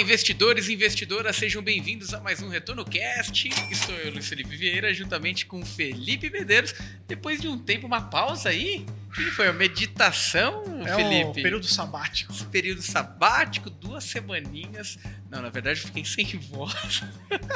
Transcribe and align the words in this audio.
investidores 0.00 0.66
e 0.66 0.72
investidoras, 0.72 1.36
sejam 1.36 1.60
bem-vindos 1.60 2.14
a 2.14 2.20
mais 2.20 2.40
um 2.42 2.48
Retorno 2.48 2.86
Cast. 2.86 3.50
Estou 3.70 3.94
eu, 3.96 4.12
Luiz 4.12 4.26
Felipe 4.26 4.56
Vieira, 4.56 4.94
juntamente 4.94 5.44
com 5.44 5.62
Felipe 5.64 6.30
Medeiros. 6.30 6.74
Depois 7.06 7.38
de 7.38 7.46
um 7.46 7.58
tempo, 7.58 7.86
uma 7.86 8.00
pausa 8.00 8.48
aí. 8.48 8.86
O 9.10 9.12
que 9.12 9.30
foi? 9.32 9.48
A 9.48 9.52
meditação, 9.52 10.62
é 10.86 10.94
Felipe? 10.94 11.40
Um 11.40 11.42
período 11.42 11.66
sabático. 11.66 12.32
Esse 12.32 12.44
período 12.46 12.80
sabático, 12.80 13.68
duas 13.68 14.04
semaninhas. 14.04 14.98
Não, 15.28 15.42
na 15.42 15.50
verdade 15.50 15.80
eu 15.80 15.86
fiquei 15.86 16.04
sem 16.04 16.38
voz. 16.38 17.02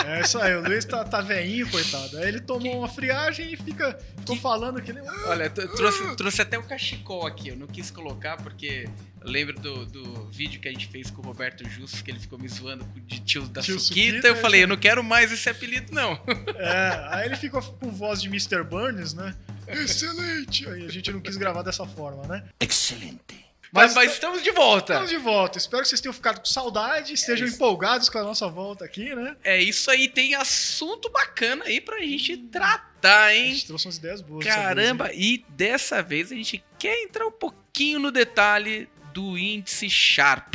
É 0.04 0.20
isso 0.20 0.38
aí, 0.38 0.54
o 0.56 0.62
Luiz 0.62 0.84
tá, 0.84 1.04
tá 1.04 1.20
veinho, 1.20 1.70
coitado. 1.70 2.18
Aí 2.18 2.28
ele 2.28 2.40
tomou 2.40 2.72
que... 2.72 2.78
uma 2.78 2.88
friagem 2.88 3.52
e 3.52 3.56
fica, 3.56 3.96
ficou 4.18 4.34
que... 4.34 4.42
falando 4.42 4.82
que 4.82 4.92
nem. 4.92 5.08
Olha, 5.26 5.48
trouxe, 5.48 6.16
trouxe 6.16 6.42
até 6.42 6.58
o 6.58 6.62
cachecol 6.64 7.26
aqui. 7.26 7.50
Eu 7.50 7.56
não 7.56 7.68
quis 7.68 7.90
colocar 7.90 8.36
porque 8.36 8.88
eu 9.20 9.30
lembro 9.30 9.58
do, 9.58 9.86
do 9.86 10.30
vídeo 10.30 10.60
que 10.60 10.68
a 10.68 10.70
gente 10.72 10.88
fez 10.88 11.10
com 11.10 11.22
o 11.22 11.24
Roberto 11.24 11.68
Justus, 11.68 12.02
que 12.02 12.10
ele 12.10 12.18
ficou 12.18 12.38
me 12.38 12.48
zoando 12.48 12.84
de 13.06 13.20
tio 13.20 13.42
da 13.48 13.62
tio 13.62 13.78
Suquita. 13.78 14.08
Suquita 14.08 14.28
eu 14.28 14.36
falei, 14.36 14.64
eu 14.64 14.68
não 14.68 14.76
quero 14.76 15.02
mais 15.02 15.32
esse 15.32 15.48
apelido, 15.48 15.94
não. 15.94 16.20
É, 16.56 17.08
aí 17.10 17.26
ele 17.26 17.36
ficou 17.36 17.62
com 17.62 17.90
voz 17.90 18.20
de 18.20 18.28
Mr. 18.28 18.62
Burns, 18.62 19.14
né? 19.14 19.34
Excelente! 19.68 20.68
Aí 20.68 20.86
a 20.86 20.90
gente 20.90 21.10
não 21.12 21.20
quis 21.20 21.36
gravar 21.36 21.62
dessa 21.62 21.86
forma, 21.86 22.26
né? 22.26 22.44
Excelente. 22.60 23.44
Mas, 23.74 23.92
mas, 23.92 24.12
estamos 24.12 24.40
de 24.40 24.52
volta. 24.52 24.92
Estamos 24.92 25.10
de 25.10 25.16
volta. 25.16 25.58
Espero 25.58 25.82
que 25.82 25.88
vocês 25.88 26.00
tenham 26.00 26.12
ficado 26.12 26.38
com 26.38 26.46
saudade, 26.46 27.10
é 27.10 27.14
estejam 27.14 27.44
isso. 27.44 27.56
empolgados 27.56 28.08
com 28.08 28.18
a 28.18 28.22
nossa 28.22 28.46
volta 28.46 28.84
aqui, 28.84 29.12
né? 29.16 29.36
É 29.42 29.60
isso 29.60 29.90
aí, 29.90 30.06
tem 30.06 30.36
assunto 30.36 31.10
bacana 31.10 31.64
aí 31.64 31.80
pra 31.80 31.98
gente 31.98 32.36
tratar, 32.36 33.34
hein? 33.34 33.50
A 33.50 33.54
gente 33.54 33.66
trouxe 33.66 33.86
umas 33.86 33.96
ideias 33.96 34.20
boas. 34.20 34.46
Caramba, 34.46 35.08
vez, 35.08 35.18
e 35.18 35.44
dessa 35.48 36.00
vez 36.04 36.30
a 36.30 36.36
gente 36.36 36.64
quer 36.78 37.02
entrar 37.02 37.26
um 37.26 37.32
pouquinho 37.32 37.98
no 37.98 38.12
detalhe 38.12 38.88
do 39.12 39.36
índice 39.36 39.90
Sharp. 39.90 40.54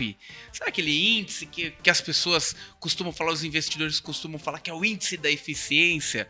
Sabe 0.53 0.70
aquele 0.70 1.20
índice 1.20 1.45
que, 1.45 1.72
que 1.72 1.89
as 1.89 2.00
pessoas 2.00 2.55
costumam 2.80 3.11
falar, 3.11 3.33
os 3.33 3.44
investidores 3.44 4.00
costumam 4.00 4.39
falar 4.39 4.59
que 4.59 4.70
é 4.70 4.73
o 4.73 4.86
índice 4.86 5.17
da 5.17 5.30
eficiência? 5.30 6.26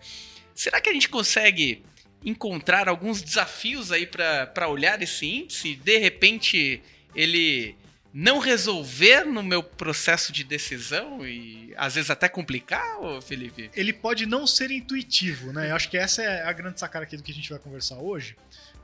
Será 0.56 0.81
que 0.81 0.90
a 0.90 0.94
gente 0.94 1.08
consegue 1.08 1.84
encontrar 2.23 2.89
alguns 2.89 3.22
desafios 3.22 3.92
aí 3.92 4.06
para 4.06 4.67
olhar 4.67 5.02
esse 5.02 5.25
índice? 5.25 5.75
De 5.75 5.98
repente 5.98 6.81
ele 7.16 7.75
não 8.14 8.39
resolver 8.39 9.23
no 9.23 9.44
meu 9.44 9.62
processo 9.62 10.31
de 10.31 10.44
decisão 10.44 11.25
e 11.25 11.73
às 11.78 11.95
vezes 11.95 12.09
até 12.09 12.28
complicar, 12.28 13.00
ô 13.00 13.22
Felipe? 13.22 13.70
Ele 13.75 13.94
pode 13.94 14.25
não 14.25 14.47
ser 14.47 14.72
intuitivo, 14.72 15.53
né? 15.53 15.72
Eu 15.72 15.75
acho 15.75 15.90
que 15.90 15.97
essa 15.97 16.22
é 16.23 16.44
a 16.44 16.52
grande 16.52 16.80
sacada 16.80 17.06
aqui 17.06 17.16
do 17.16 17.23
que 17.23 17.31
a 17.31 17.36
gente 17.36 17.50
vai 17.50 17.59
conversar 17.59 17.97
hoje. 17.97 18.36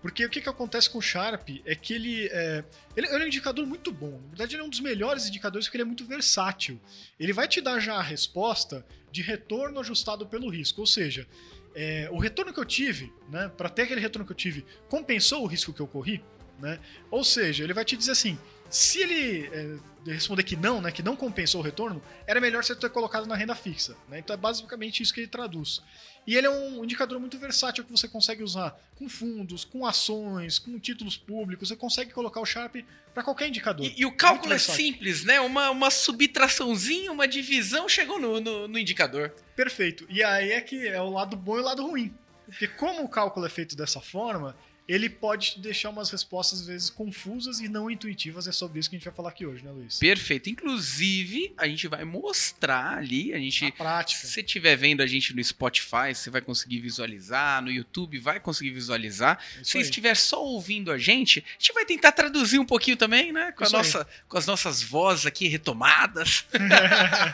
Porque 0.01 0.23
o 0.23 0.29
que, 0.29 0.39
que 0.39 0.49
acontece 0.49 0.87
com 0.87 0.99
o 0.99 1.01
Sharp 1.01 1.49
é 1.65 1.73
que 1.73 1.93
ele 1.93 2.27
é, 2.31 2.63
ele 2.95 3.07
é 3.07 3.17
um 3.17 3.25
indicador 3.25 3.65
muito 3.65 3.91
bom. 3.91 4.11
Na 4.11 4.27
verdade, 4.27 4.55
ele 4.55 4.61
é 4.61 4.65
um 4.65 4.69
dos 4.69 4.79
melhores 4.79 5.27
indicadores 5.27 5.65
porque 5.65 5.77
ele 5.77 5.81
é 5.81 5.85
muito 5.85 6.05
versátil. 6.05 6.79
Ele 7.19 7.33
vai 7.33 7.47
te 7.47 7.59
dar 7.59 7.79
já 7.79 7.95
a 7.95 8.03
resposta 8.03 8.85
de 9.11 9.23
retorno 9.23 9.79
ajustado 9.79 10.27
pelo 10.27 10.47
risco. 10.47 10.81
Ou 10.81 10.85
seja, 10.85 11.27
é, 11.75 12.07
o 12.11 12.17
retorno 12.17 12.53
que 12.53 12.59
eu 12.59 12.65
tive, 12.65 13.13
né, 13.29 13.51
para 13.55 13.67
ter 13.67 13.83
aquele 13.83 13.99
retorno 13.99 14.25
que 14.25 14.31
eu 14.31 14.35
tive, 14.35 14.65
compensou 14.87 15.43
o 15.43 15.45
risco 15.45 15.73
que 15.73 15.81
eu 15.81 15.87
corri? 15.87 16.23
Né? 16.57 16.79
Ou 17.11 17.23
seja, 17.23 17.63
ele 17.63 17.73
vai 17.73 17.83
te 17.83 17.97
dizer 17.97 18.11
assim: 18.11 18.39
se 18.69 19.01
ele 19.01 19.49
é, 19.51 20.11
responder 20.11 20.43
que 20.43 20.55
não, 20.55 20.81
né, 20.81 20.91
que 20.91 21.03
não 21.03 21.15
compensou 21.15 21.61
o 21.61 21.63
retorno, 21.63 22.01
era 22.27 22.41
melhor 22.41 22.63
você 22.63 22.75
ter 22.75 22.89
colocado 22.89 23.25
na 23.25 23.35
renda 23.35 23.55
fixa. 23.55 23.95
Né? 24.09 24.19
Então 24.19 24.33
é 24.33 24.37
basicamente 24.37 25.01
isso 25.01 25.13
que 25.13 25.21
ele 25.21 25.27
traduz. 25.27 25.81
E 26.27 26.35
ele 26.35 26.47
é 26.47 26.49
um 26.49 26.83
indicador 26.83 27.19
muito 27.19 27.37
versátil 27.37 27.83
que 27.83 27.91
você 27.91 28.07
consegue 28.07 28.41
usar 28.41 28.75
com 28.95 29.07
fundos, 29.07 29.63
com 29.63 29.85
ações, 29.85 30.57
com 30.57 30.79
títulos 30.79 31.15
públicos. 31.15 31.69
Você 31.69 31.75
consegue 31.75 32.11
colocar 32.11 32.41
o 32.41 32.45
Sharp 32.45 32.77
para 33.13 33.23
qualquer 33.23 33.47
indicador. 33.47 33.85
E, 33.85 33.93
e 34.01 34.05
o 34.05 34.11
cálculo 34.11 34.53
é 34.53 34.57
simples, 34.57 35.23
né? 35.23 35.39
Uma, 35.39 35.69
uma 35.69 35.91
subtraçãozinha, 35.91 37.11
uma 37.11 37.27
divisão 37.27 37.87
chegou 37.87 38.19
no, 38.19 38.41
no, 38.41 38.67
no 38.67 38.79
indicador. 38.79 39.33
Perfeito. 39.55 40.05
E 40.09 40.23
aí 40.23 40.51
é 40.51 40.61
que 40.61 40.87
é 40.87 40.99
o 40.99 41.11
lado 41.11 41.37
bom 41.37 41.57
e 41.57 41.61
o 41.61 41.63
lado 41.63 41.85
ruim. 41.85 42.13
Porque 42.45 42.67
como 42.67 43.03
o 43.03 43.09
cálculo 43.09 43.45
é 43.45 43.49
feito 43.49 43.75
dessa 43.75 44.01
forma, 44.01 44.55
ele 44.87 45.09
pode 45.09 45.59
deixar 45.59 45.89
umas 45.89 46.11
respostas 46.11 46.61
às 46.61 46.67
vezes 46.67 46.89
confusas 46.89 47.59
e 47.59 47.67
não 47.67 47.89
intuitivas. 47.89 48.47
É 48.47 48.51
sobre 48.51 48.79
isso 48.79 48.89
que 48.89 48.95
a 48.95 48.99
gente 48.99 49.05
vai 49.05 49.13
falar 49.13 49.29
aqui 49.29 49.45
hoje, 49.45 49.63
né, 49.63 49.71
Luiz? 49.71 49.97
Perfeito. 49.97 50.49
Inclusive, 50.49 51.53
a 51.57 51.67
gente 51.67 51.87
vai 51.87 52.03
mostrar 52.03 52.97
ali, 52.97 53.33
a 53.33 53.39
gente, 53.39 53.65
a 53.65 53.71
prática. 53.71 54.21
Se 54.21 54.31
você 54.31 54.41
estiver 54.41 54.75
vendo 54.75 55.01
a 55.01 55.07
gente 55.07 55.35
no 55.35 55.43
Spotify, 55.43 56.13
você 56.13 56.29
vai 56.29 56.41
conseguir 56.41 56.79
visualizar, 56.79 57.63
no 57.63 57.71
YouTube 57.71 58.19
vai 58.19 58.39
conseguir 58.39 58.71
visualizar. 58.71 59.43
Isso 59.55 59.71
se 59.71 59.77
aí. 59.79 59.83
estiver 59.83 60.15
só 60.15 60.43
ouvindo 60.43 60.91
a 60.91 60.97
gente, 60.97 61.39
a 61.39 61.51
gente 61.59 61.73
vai 61.73 61.85
tentar 61.85 62.11
traduzir 62.11 62.59
um 62.59 62.65
pouquinho 62.65 62.95
também, 62.95 63.31
né, 63.31 63.51
com 63.53 63.65
a 63.65 63.69
nossa, 63.69 64.07
com 64.27 64.37
as 64.37 64.45
nossas 64.45 64.83
vozes 64.83 65.25
aqui 65.25 65.47
retomadas. 65.47 66.45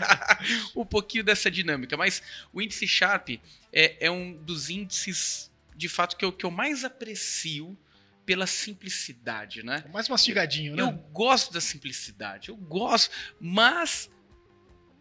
um 0.75 0.85
pouquinho 0.85 1.23
dessa 1.23 1.51
dinâmica, 1.51 1.97
mas 1.97 2.23
o 2.53 2.61
índice 2.61 2.87
Sharp 2.87 3.29
é, 3.73 3.97
é 3.99 4.11
um 4.11 4.33
dos 4.33 4.69
índices 4.69 5.50
de 5.81 5.89
fato, 5.89 6.15
que 6.15 6.23
eu, 6.23 6.31
que 6.31 6.45
eu 6.45 6.51
mais 6.51 6.85
aprecio 6.85 7.75
pela 8.23 8.45
simplicidade, 8.45 9.63
né? 9.63 9.83
Mais 9.91 10.07
mastigadinho, 10.07 10.75
né? 10.75 10.83
Eu 10.83 10.91
gosto 10.91 11.51
da 11.51 11.59
simplicidade, 11.59 12.49
eu 12.49 12.55
gosto, 12.55 13.09
mas 13.39 14.07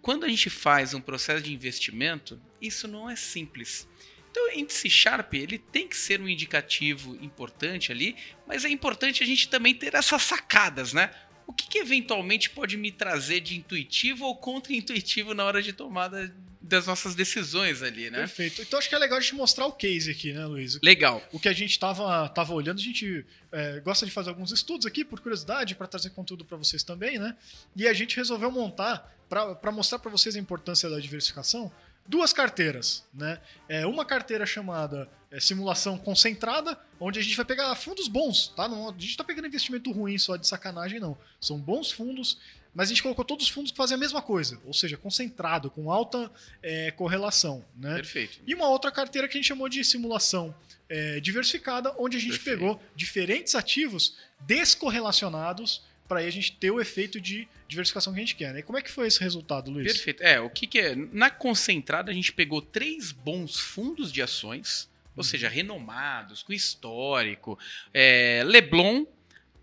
quando 0.00 0.24
a 0.24 0.28
gente 0.28 0.48
faz 0.48 0.94
um 0.94 1.00
processo 1.00 1.42
de 1.42 1.52
investimento, 1.52 2.40
isso 2.62 2.88
não 2.88 3.10
é 3.10 3.14
simples. 3.14 3.86
Então, 4.30 4.48
o 4.48 4.58
índice 4.58 4.88
Sharp 4.88 5.34
ele 5.34 5.58
tem 5.58 5.86
que 5.86 5.96
ser 5.96 6.18
um 6.18 6.26
indicativo 6.26 7.14
importante 7.22 7.92
ali, 7.92 8.16
mas 8.46 8.64
é 8.64 8.70
importante 8.70 9.22
a 9.22 9.26
gente 9.26 9.50
também 9.50 9.74
ter 9.74 9.94
essas 9.94 10.22
sacadas, 10.22 10.94
né? 10.94 11.10
O 11.46 11.52
que, 11.52 11.68
que 11.68 11.78
eventualmente 11.78 12.48
pode 12.48 12.78
me 12.78 12.90
trazer 12.90 13.40
de 13.40 13.54
intuitivo 13.54 14.24
ou 14.24 14.34
contra-intuitivo 14.34 15.34
na 15.34 15.44
hora 15.44 15.60
de 15.60 15.74
tomada 15.74 16.34
das 16.70 16.86
nossas 16.86 17.14
decisões 17.14 17.82
ali, 17.82 18.08
né? 18.10 18.20
Perfeito. 18.20 18.62
Então 18.62 18.78
acho 18.78 18.88
que 18.88 18.94
é 18.94 18.98
legal 18.98 19.18
a 19.18 19.20
gente 19.20 19.34
mostrar 19.34 19.66
o 19.66 19.72
case 19.72 20.10
aqui, 20.10 20.32
né, 20.32 20.46
Luiz? 20.46 20.78
Legal. 20.82 21.22
O 21.32 21.38
que 21.38 21.48
a 21.48 21.52
gente 21.52 21.72
estava 21.72 22.28
tava 22.28 22.54
olhando, 22.54 22.78
a 22.78 22.82
gente 22.82 23.26
é, 23.52 23.80
gosta 23.80 24.06
de 24.06 24.12
fazer 24.12 24.30
alguns 24.30 24.52
estudos 24.52 24.86
aqui, 24.86 25.04
por 25.04 25.20
curiosidade, 25.20 25.74
para 25.74 25.86
trazer 25.86 26.10
conteúdo 26.10 26.44
para 26.44 26.56
vocês 26.56 26.82
também, 26.82 27.18
né? 27.18 27.36
E 27.74 27.86
a 27.86 27.92
gente 27.92 28.16
resolveu 28.16 28.50
montar, 28.50 29.12
para 29.28 29.72
mostrar 29.72 29.98
para 29.98 30.10
vocês 30.10 30.36
a 30.36 30.38
importância 30.38 30.88
da 30.88 30.98
diversificação, 30.98 31.70
duas 32.06 32.32
carteiras, 32.32 33.04
né? 33.12 33.40
É 33.68 33.84
uma 33.84 34.04
carteira 34.04 34.46
chamada 34.46 35.08
é, 35.30 35.38
simulação 35.40 35.98
concentrada, 35.98 36.78
onde 36.98 37.18
a 37.18 37.22
gente 37.22 37.36
vai 37.36 37.44
pegar 37.44 37.74
fundos 37.74 38.08
bons, 38.08 38.48
tá? 38.48 38.68
Não, 38.68 38.88
a 38.88 38.92
gente 38.92 39.10
está 39.10 39.24
pegando 39.24 39.48
investimento 39.48 39.90
ruim 39.90 40.16
só 40.18 40.36
de 40.36 40.46
sacanagem, 40.46 41.00
não. 41.00 41.18
São 41.40 41.58
bons 41.58 41.90
fundos 41.90 42.38
mas 42.74 42.88
a 42.88 42.90
gente 42.90 43.02
colocou 43.02 43.24
todos 43.24 43.46
os 43.46 43.50
fundos 43.50 43.70
que 43.70 43.76
fazem 43.76 43.96
a 43.96 43.98
mesma 43.98 44.22
coisa, 44.22 44.60
ou 44.64 44.72
seja, 44.72 44.96
concentrado, 44.96 45.70
com 45.70 45.90
alta 45.90 46.30
é, 46.62 46.90
correlação. 46.92 47.64
Né? 47.76 47.96
Perfeito. 47.96 48.38
E 48.46 48.54
uma 48.54 48.68
outra 48.68 48.90
carteira 48.90 49.26
que 49.28 49.36
a 49.36 49.40
gente 49.40 49.48
chamou 49.48 49.68
de 49.68 49.84
simulação 49.84 50.54
é, 50.88 51.20
diversificada, 51.20 51.94
onde 51.98 52.16
a 52.16 52.20
gente 52.20 52.38
Perfeito. 52.38 52.58
pegou 52.58 52.82
diferentes 52.94 53.54
ativos 53.54 54.16
descorrelacionados 54.40 55.82
para 56.08 56.20
a 56.20 56.30
gente 56.30 56.52
ter 56.56 56.72
o 56.72 56.80
efeito 56.80 57.20
de 57.20 57.46
diversificação 57.68 58.12
que 58.12 58.18
a 58.18 58.22
gente 58.22 58.34
quer. 58.34 58.52
Né? 58.52 58.60
E 58.60 58.62
como 58.62 58.76
é 58.76 58.82
que 58.82 58.90
foi 58.90 59.06
esse 59.06 59.20
resultado, 59.20 59.70
Luiz? 59.70 59.92
Perfeito. 59.92 60.22
É, 60.22 60.40
o 60.40 60.50
que, 60.50 60.66
que 60.66 60.80
é? 60.80 60.96
Na 60.96 61.30
concentrada, 61.30 62.10
a 62.10 62.14
gente 62.14 62.32
pegou 62.32 62.60
três 62.60 63.12
bons 63.12 63.60
fundos 63.60 64.12
de 64.12 64.20
ações, 64.20 64.90
ou 65.16 65.22
seja, 65.22 65.46
uhum. 65.46 65.54
renomados, 65.54 66.42
com 66.42 66.52
histórico, 66.52 67.56
é, 67.94 68.42
Leblon, 68.44 69.04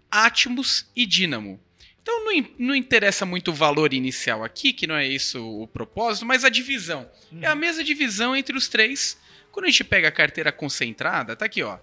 Atmos 0.10 0.86
e 0.96 1.06
Dynamo. 1.06 1.60
Então 2.08 2.24
não, 2.24 2.50
não, 2.58 2.74
interessa 2.76 3.26
muito 3.26 3.52
o 3.52 3.54
valor 3.54 3.94
inicial 3.94 4.42
aqui, 4.42 4.72
que 4.72 4.88
não 4.88 4.96
é 4.96 5.06
isso 5.06 5.46
o 5.46 5.68
propósito, 5.68 6.26
mas 6.26 6.46
a 6.46 6.50
divisão. 6.50 7.12
Uhum. 7.30 7.40
É 7.42 7.48
a 7.48 7.56
mesma 7.56 7.84
divisão 7.84 8.34
entre 8.34 8.56
os 8.56 8.70
três. 8.70 9.20
Quando 9.52 9.66
a 9.66 9.68
gente 9.68 9.84
pega 9.84 10.08
a 10.08 10.12
carteira 10.12 10.50
concentrada, 10.50 11.36
tá 11.36 11.44
aqui, 11.44 11.62
ó. 11.62 11.78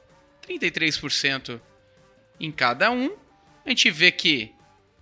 33% 0.48 1.60
em 2.40 2.50
cada 2.50 2.90
um. 2.90 3.14
A 3.66 3.68
gente 3.68 3.90
vê 3.90 4.10
que 4.10 4.50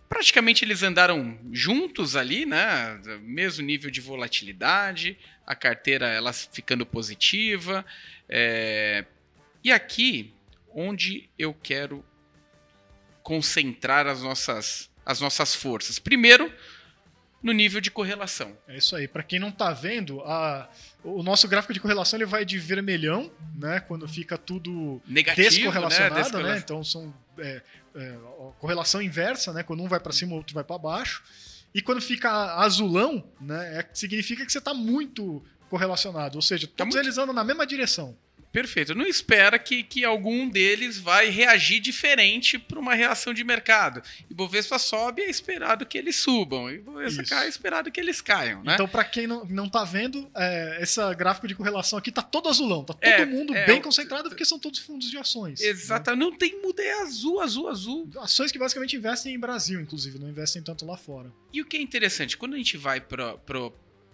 praticamente 0.08 0.64
eles 0.64 0.82
andaram 0.82 1.38
juntos 1.52 2.16
ali, 2.16 2.44
né? 2.44 3.00
Mesmo 3.22 3.64
nível 3.64 3.92
de 3.92 4.00
volatilidade, 4.00 5.16
a 5.46 5.54
carteira 5.54 6.08
ela 6.08 6.32
ficando 6.32 6.84
positiva. 6.84 7.86
É... 8.28 9.04
E 9.62 9.70
aqui, 9.70 10.34
onde 10.74 11.30
eu 11.38 11.54
quero 11.54 12.04
concentrar 13.22 14.08
as 14.08 14.20
nossas 14.20 14.90
as 15.04 15.20
nossas 15.20 15.54
forças. 15.54 15.98
Primeiro, 15.98 16.52
no 17.42 17.52
nível 17.52 17.80
de 17.80 17.90
correlação. 17.90 18.56
É 18.68 18.76
isso 18.76 18.94
aí. 18.94 19.08
Para 19.08 19.22
quem 19.22 19.38
não 19.38 19.48
está 19.48 19.72
vendo, 19.72 20.20
a, 20.22 20.70
o 21.02 21.22
nosso 21.22 21.48
gráfico 21.48 21.74
de 21.74 21.80
correlação 21.80 22.18
ele 22.18 22.26
vai 22.26 22.44
de 22.44 22.58
vermelhão, 22.58 23.30
né, 23.56 23.80
quando 23.80 24.06
fica 24.06 24.38
tudo 24.38 25.02
Negativo, 25.06 25.48
descorrelacionado, 25.48 26.14
né? 26.14 26.16
né? 26.16 26.22
Descorrelação. 26.22 26.58
Então 26.58 26.84
são 26.84 27.14
é, 27.38 27.62
é, 27.96 28.18
correlação 28.58 29.02
inversa, 29.02 29.52
né? 29.52 29.62
Quando 29.62 29.82
um 29.82 29.88
vai 29.88 29.98
para 29.98 30.12
cima, 30.12 30.32
o 30.32 30.36
outro 30.36 30.54
vai 30.54 30.62
para 30.62 30.78
baixo. 30.78 31.22
E 31.74 31.82
quando 31.82 32.00
fica 32.00 32.30
azulão, 32.56 33.24
né, 33.40 33.80
é, 33.80 33.88
significa 33.92 34.44
que 34.44 34.52
você 34.52 34.58
está 34.58 34.74
muito 34.74 35.42
correlacionado, 35.70 36.36
ou 36.36 36.42
seja, 36.42 36.66
tá 36.66 36.72
todos 36.76 36.94
tá 36.94 36.98
muito... 37.00 37.06
eles 37.06 37.18
andam 37.18 37.34
na 37.34 37.42
mesma 37.42 37.66
direção. 37.66 38.16
Perfeito. 38.52 38.94
Não 38.94 39.06
espera 39.06 39.58
que, 39.58 39.82
que 39.82 40.04
algum 40.04 40.46
deles 40.48 40.98
vai 40.98 41.30
reagir 41.30 41.80
diferente 41.80 42.58
para 42.58 42.78
uma 42.78 42.94
reação 42.94 43.32
de 43.32 43.42
mercado. 43.42 44.02
Ibovespa 44.30 44.78
sobe, 44.78 45.22
é 45.22 45.30
esperado 45.30 45.86
que 45.86 45.96
eles 45.96 46.16
subam. 46.16 46.70
Ibovespa 46.70 47.22
Isso. 47.22 47.30
cai, 47.30 47.46
é 47.46 47.48
esperado 47.48 47.90
que 47.90 47.98
eles 47.98 48.20
caiam, 48.20 48.62
né? 48.62 48.74
Então, 48.74 48.86
pra 48.86 49.04
quem 49.04 49.26
não, 49.26 49.44
não 49.46 49.68
tá 49.68 49.84
vendo, 49.84 50.30
é, 50.36 50.78
esse 50.82 51.00
gráfico 51.14 51.48
de 51.48 51.54
correlação 51.54 51.98
aqui 51.98 52.12
tá 52.12 52.20
todo 52.22 52.48
azulão. 52.48 52.84
Tá 52.84 52.92
todo 52.92 53.04
É, 53.08 53.24
mundo 53.24 53.54
é, 53.54 53.64
bem 53.66 53.80
concentrado 53.80 54.28
porque 54.28 54.44
são 54.44 54.58
todos 54.58 54.78
fundos 54.80 55.10
de 55.10 55.16
ações. 55.16 55.60
Exato. 55.60 56.14
Não 56.14 56.30
tem 56.36 56.60
muda, 56.60 56.82
é 56.82 57.00
azul, 57.02 57.40
azul, 57.40 57.68
azul. 57.68 58.06
né? 58.14 58.20
Ações 58.20 58.52
que 58.52 58.58
basicamente 58.58 58.94
investem 58.96 59.34
em 59.34 59.38
Brasil, 59.38 59.80
inclusive, 59.80 60.18
não 60.18 60.28
investem 60.28 60.62
tanto 60.62 60.84
lá 60.84 60.96
fora. 60.98 61.32
E 61.52 61.62
o 61.62 61.64
que 61.64 61.78
é 61.78 61.80
interessante, 61.80 62.36
quando 62.36 62.52
a 62.54 62.58
gente 62.58 62.76
vai 62.76 63.00
para 63.00 63.34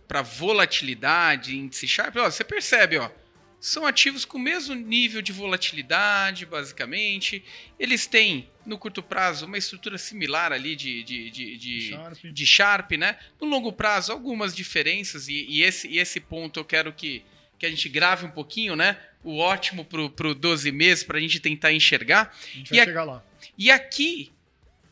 para 0.07 0.23
volatilidade, 0.23 1.57
índice 1.57 1.87
Sharp, 1.87 2.17
ó, 2.17 2.31
você 2.31 2.43
percebe, 2.45 2.97
ó, 2.99 3.11
são 3.61 3.85
ativos 3.85 4.25
com 4.25 4.39
o 4.39 4.41
mesmo 4.41 4.75
nível 4.75 5.21
de 5.21 5.33
volatilidade, 5.33 6.47
basicamente. 6.47 7.43
Eles 7.79 8.07
têm, 8.07 8.49
no 8.65 8.79
curto 8.79 9.03
prazo, 9.03 9.47
uma 9.47 9.59
estrutura 9.59 9.99
similar 9.99 10.53
ali 10.53 10.77
de, 10.77 11.03
de, 11.03 11.31
de, 11.31 11.57
de, 11.57 11.89
Sharp. 11.91 12.19
de 12.25 12.47
Sharp, 12.47 12.91
né? 12.93 13.19
No 13.41 13.49
longo 13.49 13.73
prazo, 13.73 14.13
algumas 14.13 14.55
diferenças, 14.55 15.29
e, 15.29 15.45
e 15.49 15.63
esse, 15.63 15.89
e 15.89 15.99
esse 15.99 16.21
ponto 16.21 16.61
eu 16.61 16.65
quero 16.65 16.93
que, 16.93 17.25
que 17.59 17.67
a 17.67 17.71
gente 17.71 17.89
grave 17.89 18.25
um 18.27 18.31
pouquinho, 18.31 18.77
né? 18.77 18.97
O 19.25 19.39
ótimo 19.39 19.85
pro, 19.85 20.09
pro 20.09 20.35
12 20.35 20.71
meses, 20.71 21.03
para 21.03 21.19
a 21.19 21.21
gente 21.21 21.41
tentar 21.41 21.73
enxergar. 21.73 22.33
A 22.55 22.57
gente 22.57 22.69
E 22.71 22.77
vai 22.77 22.81
a- 22.81 22.85
chegar 22.85 23.05
lá. 23.05 23.25
E 23.59 23.71
aqui 23.73 24.31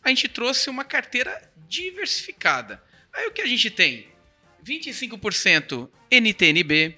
a 0.02 0.08
gente 0.08 0.26
trouxe 0.28 0.68
uma 0.68 0.84
carteira 0.84 1.40
diversificada. 1.68 2.82
Aí 3.12 3.28
o 3.28 3.32
que 3.32 3.40
a 3.42 3.46
gente 3.46 3.70
tem? 3.70 4.08
25% 4.64 5.88
NTNB, 6.10 6.96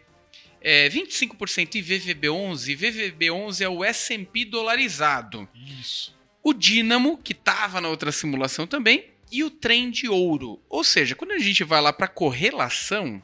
é, 0.60 0.88
25% 0.88 1.74
IVVB11. 1.74 2.76
IVVB11 2.76 3.60
é 3.60 3.68
o 3.68 3.84
S&P 3.84 4.44
dolarizado. 4.44 5.48
Isso. 5.80 6.16
O 6.42 6.52
Dínamo, 6.52 7.18
que 7.18 7.32
estava 7.32 7.80
na 7.80 7.88
outra 7.88 8.12
simulação 8.12 8.66
também, 8.66 9.10
e 9.30 9.44
o 9.44 9.50
trem 9.50 9.90
de 9.90 10.08
ouro. 10.08 10.60
Ou 10.68 10.82
seja, 10.82 11.14
quando 11.14 11.32
a 11.32 11.38
gente 11.38 11.64
vai 11.64 11.80
lá 11.80 11.92
para 11.92 12.08
correlação, 12.08 13.22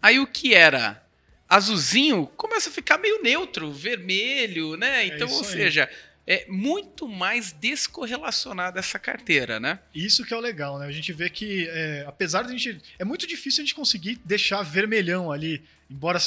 aí 0.00 0.18
o 0.18 0.26
que 0.26 0.54
era 0.54 1.04
azulzinho 1.48 2.26
começa 2.36 2.70
a 2.70 2.72
ficar 2.72 2.98
meio 2.98 3.22
neutro, 3.22 3.70
vermelho, 3.70 4.76
né? 4.76 5.06
Então, 5.06 5.28
ou 5.28 5.40
isso 5.42 5.56
aí. 5.56 5.88
É 6.26 6.46
muito 6.48 7.06
mais 7.06 7.52
descorrelacionada 7.52 8.78
essa 8.80 8.98
carteira, 8.98 9.60
né? 9.60 9.78
Isso 9.94 10.24
que 10.24 10.32
é 10.32 10.36
o 10.36 10.40
legal, 10.40 10.78
né? 10.78 10.86
A 10.86 10.92
gente 10.92 11.12
vê 11.12 11.28
que, 11.28 11.68
é, 11.68 12.04
apesar 12.06 12.42
de 12.42 12.48
a 12.48 12.56
gente. 12.56 12.80
É 12.98 13.04
muito 13.04 13.26
difícil 13.26 13.62
a 13.62 13.64
gente 13.64 13.74
conseguir 13.74 14.18
deixar 14.24 14.62
vermelhão 14.62 15.30
ali, 15.30 15.62
embora 15.90 16.18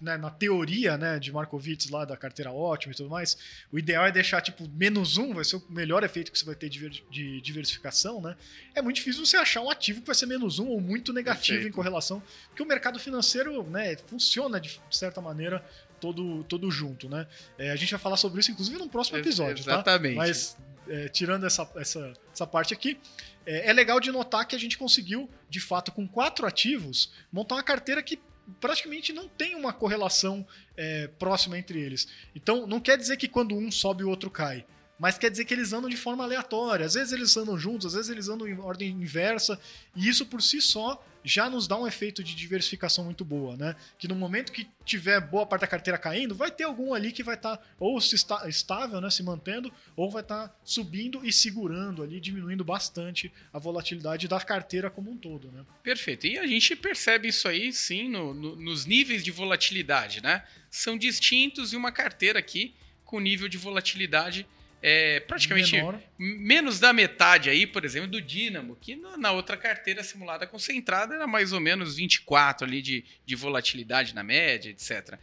né, 0.00 0.16
na 0.16 0.30
teoria 0.30 0.96
né, 0.96 1.18
de 1.18 1.32
Markowitz 1.32 1.90
lá 1.90 2.04
da 2.04 2.16
carteira 2.16 2.52
ótima 2.52 2.92
e 2.92 2.96
tudo 2.96 3.10
mais, 3.10 3.36
o 3.72 3.78
ideal 3.78 4.06
é 4.06 4.12
deixar 4.12 4.40
tipo 4.40 4.68
menos 4.68 5.18
um, 5.18 5.34
vai 5.34 5.44
ser 5.44 5.56
o 5.56 5.64
melhor 5.68 6.04
efeito 6.04 6.30
que 6.30 6.38
você 6.38 6.44
vai 6.44 6.54
ter 6.54 6.68
de, 6.68 7.02
de 7.10 7.40
diversificação, 7.40 8.20
né? 8.20 8.36
É 8.72 8.80
muito 8.80 8.96
difícil 8.96 9.26
você 9.26 9.36
achar 9.36 9.62
um 9.62 9.70
ativo 9.70 10.00
que 10.00 10.06
vai 10.06 10.14
ser 10.14 10.26
menos 10.26 10.60
um 10.60 10.68
ou 10.68 10.80
muito 10.80 11.12
negativo 11.12 11.58
Perfeito. 11.58 11.68
em 11.68 11.74
correlação, 11.74 12.22
porque 12.48 12.62
o 12.62 12.66
mercado 12.66 13.00
financeiro 13.00 13.64
né, 13.64 13.96
funciona 14.06 14.60
de 14.60 14.80
certa 14.92 15.20
maneira 15.20 15.64
todo, 16.00 16.42
todo 16.44 16.70
junto, 16.70 17.08
né? 17.08 17.26
É, 17.58 17.70
a 17.70 17.76
gente 17.76 17.90
vai 17.90 18.00
falar 18.00 18.16
sobre 18.16 18.40
isso, 18.40 18.50
inclusive, 18.50 18.78
num 18.78 18.88
próximo 18.88 19.18
episódio, 19.18 19.64
tá? 19.64 19.72
Exatamente. 19.72 20.16
Mas 20.16 20.56
é, 20.88 21.08
tirando 21.08 21.46
essa, 21.46 21.70
essa, 21.76 22.12
essa 22.32 22.46
parte 22.46 22.74
aqui, 22.74 22.98
é, 23.46 23.70
é 23.70 23.72
legal 23.72 24.00
de 24.00 24.10
notar 24.10 24.46
que 24.46 24.56
a 24.56 24.58
gente 24.58 24.76
conseguiu, 24.76 25.28
de 25.48 25.60
fato, 25.60 25.92
com 25.92 26.06
quatro 26.06 26.46
ativos, 26.46 27.12
montar 27.32 27.56
uma 27.56 27.62
carteira 27.62 28.02
que 28.02 28.18
praticamente 28.60 29.12
não 29.12 29.28
tem 29.28 29.54
uma 29.54 29.72
correlação 29.72 30.46
é, 30.76 31.06
próxima 31.18 31.56
entre 31.56 31.80
eles. 31.80 32.08
Então, 32.34 32.66
não 32.66 32.80
quer 32.80 32.98
dizer 32.98 33.16
que 33.16 33.28
quando 33.28 33.54
um 33.54 33.70
sobe 33.70 34.02
o 34.02 34.08
outro 34.08 34.30
cai. 34.30 34.64
Mas 35.00 35.16
quer 35.16 35.30
dizer 35.30 35.46
que 35.46 35.54
eles 35.54 35.72
andam 35.72 35.88
de 35.88 35.96
forma 35.96 36.22
aleatória. 36.22 36.84
Às 36.84 36.92
vezes 36.92 37.10
eles 37.14 37.34
andam 37.34 37.58
juntos, 37.58 37.86
às 37.86 37.94
vezes 37.94 38.10
eles 38.10 38.28
andam 38.28 38.46
em 38.46 38.58
ordem 38.58 38.90
inversa. 38.90 39.58
E 39.96 40.06
isso 40.06 40.26
por 40.26 40.42
si 40.42 40.60
só 40.60 41.02
já 41.24 41.48
nos 41.48 41.66
dá 41.66 41.74
um 41.78 41.86
efeito 41.86 42.22
de 42.22 42.34
diversificação 42.34 43.04
muito 43.04 43.24
boa, 43.24 43.56
né? 43.56 43.74
Que 43.98 44.06
no 44.06 44.14
momento 44.14 44.52
que 44.52 44.68
tiver 44.84 45.18
boa 45.20 45.46
parte 45.46 45.62
da 45.62 45.66
carteira 45.66 45.96
caindo, 45.98 46.34
vai 46.34 46.50
ter 46.50 46.64
algum 46.64 46.92
ali 46.92 47.12
que 47.12 47.22
vai 47.22 47.34
estar 47.34 47.58
ou 47.78 47.98
se 47.98 48.14
está, 48.14 48.46
estável, 48.46 49.00
né, 49.00 49.08
se 49.10 49.22
mantendo, 49.22 49.72
ou 49.96 50.10
vai 50.10 50.20
estar 50.22 50.54
subindo 50.64 51.24
e 51.24 51.32
segurando 51.32 52.02
ali, 52.02 52.20
diminuindo 52.20 52.62
bastante 52.64 53.32
a 53.54 53.58
volatilidade 53.58 54.28
da 54.28 54.38
carteira 54.40 54.90
como 54.90 55.10
um 55.10 55.16
todo, 55.16 55.50
né? 55.50 55.64
Perfeito. 55.82 56.26
E 56.26 56.38
a 56.38 56.46
gente 56.46 56.76
percebe 56.76 57.28
isso 57.28 57.48
aí, 57.48 57.72
sim, 57.72 58.06
no- 58.08 58.34
no- 58.34 58.56
nos 58.56 58.84
níveis 58.84 59.24
de 59.24 59.30
volatilidade, 59.30 60.22
né? 60.22 60.42
São 60.70 60.96
distintos 60.98 61.72
e 61.72 61.76
uma 61.76 61.90
carteira 61.92 62.38
aqui 62.38 62.74
com 63.04 63.18
nível 63.18 63.48
de 63.48 63.56
volatilidade 63.58 64.46
é, 64.82 65.20
praticamente 65.20 65.72
Menor. 65.72 66.00
menos 66.18 66.80
da 66.80 66.92
metade 66.92 67.50
aí, 67.50 67.66
por 67.66 67.84
exemplo, 67.84 68.08
do 68.08 68.20
Dynamo, 68.20 68.76
que 68.80 68.96
na 68.96 69.32
outra 69.32 69.56
carteira 69.56 70.02
simulada 70.02 70.46
concentrada 70.46 71.14
era 71.14 71.26
mais 71.26 71.52
ou 71.52 71.60
menos 71.60 71.96
24 71.96 72.66
ali 72.66 72.80
de, 72.80 73.04
de 73.26 73.34
volatilidade 73.36 74.14
na 74.14 74.22
média, 74.22 74.70
etc. 74.70 75.18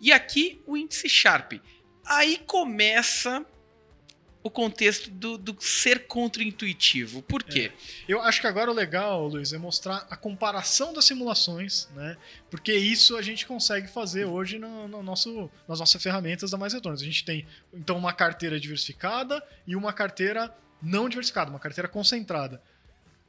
E 0.00 0.12
aqui 0.12 0.60
o 0.66 0.76
índice 0.76 1.08
Sharp. 1.08 1.54
Aí 2.04 2.40
começa 2.46 3.44
o 4.42 4.50
contexto 4.50 5.10
do, 5.10 5.38
do 5.38 5.56
ser 5.60 6.06
contra-intuitivo. 6.06 7.22
Por 7.22 7.42
quê? 7.42 7.72
Eu 8.08 8.20
acho 8.20 8.40
que 8.40 8.46
agora 8.46 8.70
o 8.70 8.74
legal, 8.74 9.28
Luiz, 9.28 9.52
é 9.52 9.58
mostrar 9.58 10.06
a 10.10 10.16
comparação 10.16 10.92
das 10.92 11.04
simulações, 11.04 11.88
né? 11.94 12.16
Porque 12.50 12.74
isso 12.74 13.16
a 13.16 13.22
gente 13.22 13.46
consegue 13.46 13.88
fazer 13.88 14.24
hoje 14.24 14.58
no, 14.58 14.88
no 14.88 15.02
nosso, 15.02 15.50
nas 15.68 15.78
nossas 15.78 16.02
ferramentas 16.02 16.50
da 16.50 16.58
Mais 16.58 16.72
Retornos. 16.72 17.00
A 17.00 17.04
gente 17.04 17.24
tem, 17.24 17.46
então, 17.72 17.96
uma 17.96 18.12
carteira 18.12 18.58
diversificada 18.58 19.42
e 19.66 19.76
uma 19.76 19.92
carteira 19.92 20.52
não 20.82 21.08
diversificada, 21.08 21.50
uma 21.50 21.60
carteira 21.60 21.88
concentrada. 21.88 22.60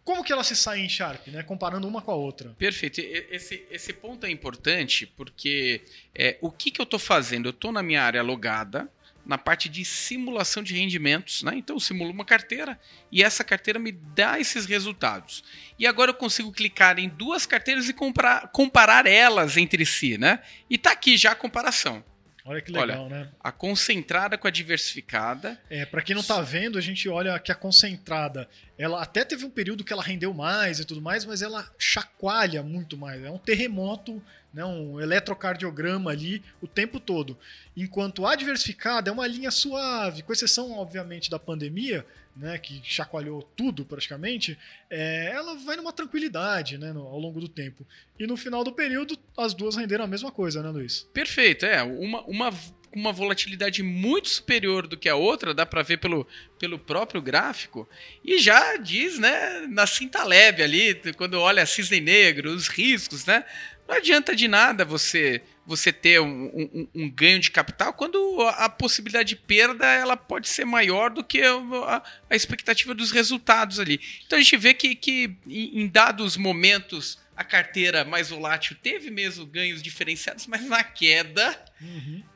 Como 0.04 0.24
que 0.24 0.33
ela 0.33 0.44
se 0.44 0.56
sai 0.56 0.81
em 0.81 0.89
Sharp, 0.89 1.27
né? 1.27 1.44
Comparando 1.44 1.88
uma 1.88 2.01
com 2.01 2.12
a 2.12 2.15
outra. 2.15 2.50
Perfeito. 2.57 3.00
Esse, 3.00 3.65
esse 3.69 3.94
ponto 3.94 4.25
é 4.25 4.31
importante 4.31 5.06
porque 5.06 5.81
é, 6.13 6.38
o 6.42 6.51
que, 6.51 6.71
que 6.71 6.81
eu 6.81 6.83
estou 6.83 7.00
fazendo? 7.00 7.48
Eu 7.48 7.51
estou 7.51 7.71
na 7.71 7.81
minha 7.81 8.04
área 8.04 8.21
logada, 8.21 8.92
na 9.25 9.38
parte 9.38 9.70
de 9.70 9.86
simulação 9.86 10.62
de 10.62 10.74
rendimentos, 10.74 11.44
né? 11.44 11.54
Então 11.56 11.75
eu 11.75 11.80
simulo 11.80 12.12
uma 12.12 12.25
carteira 12.25 12.80
e 13.12 13.24
essa 13.24 13.44
carteira 13.44 13.80
me 13.80 13.92
dá 13.92 14.40
esses 14.40 14.66
resultados. 14.66 15.44
E 15.80 15.88
agora 15.88 16.12
eu 16.12 16.16
consigo 16.16 16.52
clicar 16.52 17.00
em 17.00 17.08
duas 17.08 17.46
carteiras 17.46 17.88
e 17.88 17.94
comprar, 17.94 18.50
comparar 18.50 19.08
elas 19.08 19.56
entre 19.58 19.86
si, 19.86 20.18
né? 20.18 20.40
E 20.70 20.78
tá 20.78 20.92
aqui 20.92 21.16
já 21.16 21.31
a 21.31 21.36
comparação. 21.36 22.04
Olha 22.46 22.62
que 22.62 22.72
legal, 22.74 23.08
né? 23.08 23.30
A 23.39 23.53
concentrada 23.53 24.38
com 24.38 24.46
a 24.46 24.51
diversificada. 24.51 25.58
É, 25.70 25.86
para 25.86 26.01
quem 26.01 26.13
não 26.13 26.24
tá 26.24 26.42
vendo, 26.42 26.77
a 26.77 26.82
gente 26.82 27.08
olha 27.08 27.39
que 27.39 27.53
a 27.53 27.56
concentrada, 27.56 28.50
ela 28.77 29.01
até 29.01 29.24
teve 29.24 29.46
um 29.46 29.50
período 29.50 29.84
que 29.84 29.94
ela 29.94 30.03
rendeu 30.03 30.34
mais 30.34 30.80
e 30.80 30.86
tudo 30.86 31.01
mais, 31.01 31.24
mas 31.24 31.42
ela 31.42 31.72
chacoalha 31.80 32.62
muito 32.62 32.98
mais. 32.98 33.24
É 33.24 33.32
um 33.32 33.38
terremoto, 33.38 34.22
né, 34.53 34.63
um 34.63 35.00
eletrocardiograma 35.01 36.12
ali 36.12 36.43
o 36.62 36.67
tempo 36.67 37.00
todo. 37.00 37.38
Enquanto 37.75 38.25
a 38.25 38.36
diversificada 38.36 39.10
é 39.10 39.13
uma 39.13 39.25
linha 39.27 39.50
suave, 39.51 40.22
com 40.22 40.31
exceção, 40.31 40.72
obviamente, 40.74 41.29
da 41.29 41.39
pandemia, 41.39 42.05
né, 42.36 42.57
que 42.57 42.81
chacoalhou 42.83 43.43
tudo 43.55 43.86
praticamente, 43.86 44.57
é, 44.89 45.31
ela 45.33 45.55
vai 45.55 45.75
numa 45.75 45.93
tranquilidade 45.93 46.77
né, 46.77 46.91
no- 46.91 47.07
ao 47.07 47.19
longo 47.19 47.39
do 47.39 47.48
tempo. 47.48 47.86
E 48.19 48.25
no 48.27 48.36
final 48.38 48.63
do 48.63 48.72
período, 48.72 49.17
as 49.38 49.53
duas 49.53 49.75
renderam 49.75 50.03
a 50.05 50.07
mesma 50.07 50.31
coisa, 50.31 50.62
né, 50.62 50.69
Luiz? 50.69 51.07
Perfeito, 51.13 51.65
é. 51.65 51.81
Uma, 51.83 52.22
uma, 52.24 52.53
uma 52.91 53.12
volatilidade 53.12 53.83
muito 53.83 54.29
superior 54.29 54.88
do 54.88 54.98
que 54.98 55.10
a 55.10 55.15
outra, 55.15 55.53
dá 55.53 55.63
para 55.65 55.83
ver 55.83 55.98
pelo, 55.98 56.27
pelo 56.57 56.79
próprio 56.79 57.22
gráfico. 57.22 57.88
E 58.24 58.39
já 58.39 58.77
diz, 58.77 59.19
né, 59.19 59.67
na 59.69 59.86
cinta 59.86 60.24
leve 60.24 60.63
ali, 60.63 60.95
quando 61.15 61.39
olha 61.39 61.65
cisne 61.67 62.00
negro, 62.00 62.51
os 62.51 62.67
riscos, 62.67 63.25
né? 63.25 63.45
Não 63.88 63.96
adianta 63.96 64.36
de 64.36 64.48
nada 64.48 64.86
você 64.86 65.42
você 65.66 65.94
ter 65.94 66.20
um, 66.20 66.28
um- 66.54 66.88
um 66.94 67.10
ganho 67.10 67.40
de 67.40 67.50
capital 67.50 67.94
quando 67.94 68.18
a, 68.58 68.68
possibilidade 68.68 69.30
de 69.30 69.36
perda 69.38 69.86
ela 69.86 70.18
pode 70.18 70.50
ser 70.50 70.66
maior 70.66 71.10
do 71.10 71.24
que 71.24 71.42
a, 71.42 72.04
a 72.30 72.36
expectativa 72.36 72.94
dos 72.94 73.12
resultados 73.12 73.80
ali. 73.80 73.98
Então 74.25 74.38
a 74.38 74.42
gente 74.42 74.58
vê 74.58 74.74
que, 74.74 74.94
que 74.94 75.38
em 75.48 75.88
dados 75.88 76.36
momentos 76.36 77.18
a 77.36 77.44
carteira 77.44 78.06
mais 78.06 78.30
volátil 78.30 78.75
teve 78.82 79.10
mesmo 79.10 79.46
ganhos 79.46 79.82
diferenciados, 79.82 80.46
mas 80.48 80.66
na 80.68 80.84
queda 80.84 81.58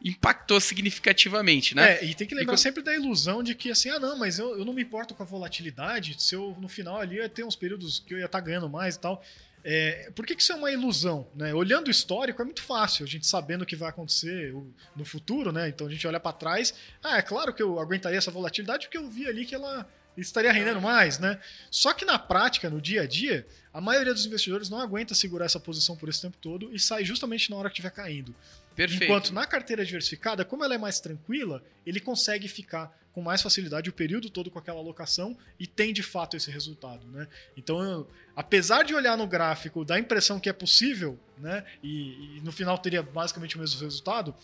impactou 0.03 0.59
significativamente, 0.59 1.75
né? 1.75 1.97
É, 1.97 2.05
e 2.05 2.15
tem 2.15 2.27
que 2.27 2.33
lembrar 2.33 2.55
E 2.55 2.57
sempre 2.57 2.81
da 2.83 2.93
ilusão 2.93 3.43
de 3.43 3.53
que 3.53 3.71
assim, 3.71 3.89
ah 3.89 3.99
não, 3.99 4.17
mas 4.17 4.39
eu, 4.39 4.57
eu 4.57 4.65
não 4.65 4.73
me 4.73 4.81
importo 4.81 5.13
com 5.13 5.23
a 5.23 5.25
volatilidade, 5.25 6.21
se 6.21 6.35
eu 6.35 6.57
no 6.59 6.67
final 6.67 6.99
ali 6.99 7.17
ia 7.17 7.29
ter 7.29 7.43
uns 7.43 7.55
períodos 7.55 7.99
que 7.99 8.13
eu 8.13 8.17
ia 8.17 8.25
estar 8.25 8.39
ganhando 8.39 8.69
mais 8.69 8.95
e 8.95 8.99
tal. 8.99 9.23
É, 9.63 10.11
por 10.15 10.25
que, 10.25 10.33
que 10.35 10.41
isso 10.41 10.53
é 10.53 10.55
uma 10.55 10.71
ilusão? 10.71 11.27
Né? 11.35 11.53
Olhando 11.53 11.87
o 11.87 11.91
histórico 11.91 12.41
é 12.41 12.45
muito 12.45 12.61
fácil, 12.61 13.03
a 13.03 13.07
gente 13.07 13.27
sabendo 13.27 13.63
o 13.63 13.65
que 13.65 13.75
vai 13.75 13.89
acontecer 13.89 14.53
no 14.95 15.03
futuro, 15.03 15.51
né? 15.51 15.67
Então 15.67 15.87
a 15.87 15.89
gente 15.89 16.07
olha 16.07 16.19
para 16.19 16.31
trás, 16.31 16.73
ah, 17.03 17.17
é 17.17 17.21
claro 17.21 17.53
que 17.53 17.61
eu 17.61 17.79
aguentaria 17.79 18.17
essa 18.17 18.31
volatilidade 18.31 18.87
porque 18.87 18.97
eu 18.97 19.09
vi 19.09 19.27
ali 19.27 19.45
que 19.45 19.53
ela 19.53 19.87
estaria 20.21 20.51
rendendo 20.51 20.81
mais, 20.81 21.19
né? 21.19 21.39
Só 21.69 21.93
que 21.93 22.05
na 22.05 22.17
prática, 22.17 22.69
no 22.69 22.81
dia 22.81 23.03
a 23.03 23.07
dia, 23.07 23.45
a 23.73 23.79
maioria 23.79 24.13
dos 24.13 24.25
investidores 24.25 24.69
não 24.69 24.79
aguenta 24.79 25.13
segurar 25.13 25.45
essa 25.45 25.59
posição 25.59 25.95
por 25.95 26.09
esse 26.09 26.21
tempo 26.21 26.37
todo 26.41 26.73
e 26.73 26.79
sai 26.79 27.05
justamente 27.05 27.49
na 27.49 27.57
hora 27.57 27.69
que 27.69 27.73
estiver 27.73 27.91
caindo. 27.91 28.35
Perfeito. 28.75 29.03
Enquanto 29.03 29.33
na 29.33 29.45
carteira 29.45 29.85
diversificada, 29.85 30.45
como 30.45 30.63
ela 30.63 30.75
é 30.75 30.77
mais 30.77 30.99
tranquila, 30.99 31.63
ele 31.85 31.99
consegue 31.99 32.47
ficar 32.47 32.95
com 33.17 33.21
mais 33.23 33.41
facilidade 33.41 33.89
o 33.89 33.93
período 33.93 34.29
todo 34.29 34.51
com 34.51 34.59
aquela 34.59 34.77
alocação 34.77 35.35
e 35.59 35.65
tem 35.65 35.91
de 35.91 36.03
fato 36.03 36.37
esse 36.37 36.51
resultado, 36.51 37.07
né? 37.07 37.27
Então, 37.57 37.81
eu, 37.81 38.07
apesar 38.35 38.83
de 38.83 38.93
olhar 38.93 39.17
no 39.17 39.25
gráfico, 39.25 39.83
dá 39.83 39.95
a 39.95 39.99
impressão 39.99 40.39
que 40.39 40.47
é 40.47 40.53
possível, 40.53 41.19
né? 41.39 41.65
E, 41.81 42.37
e 42.37 42.41
no 42.41 42.51
final 42.51 42.77
teria 42.77 43.01
basicamente 43.01 43.55
o 43.55 43.59
mesmo 43.59 43.81
resultado. 43.81 44.35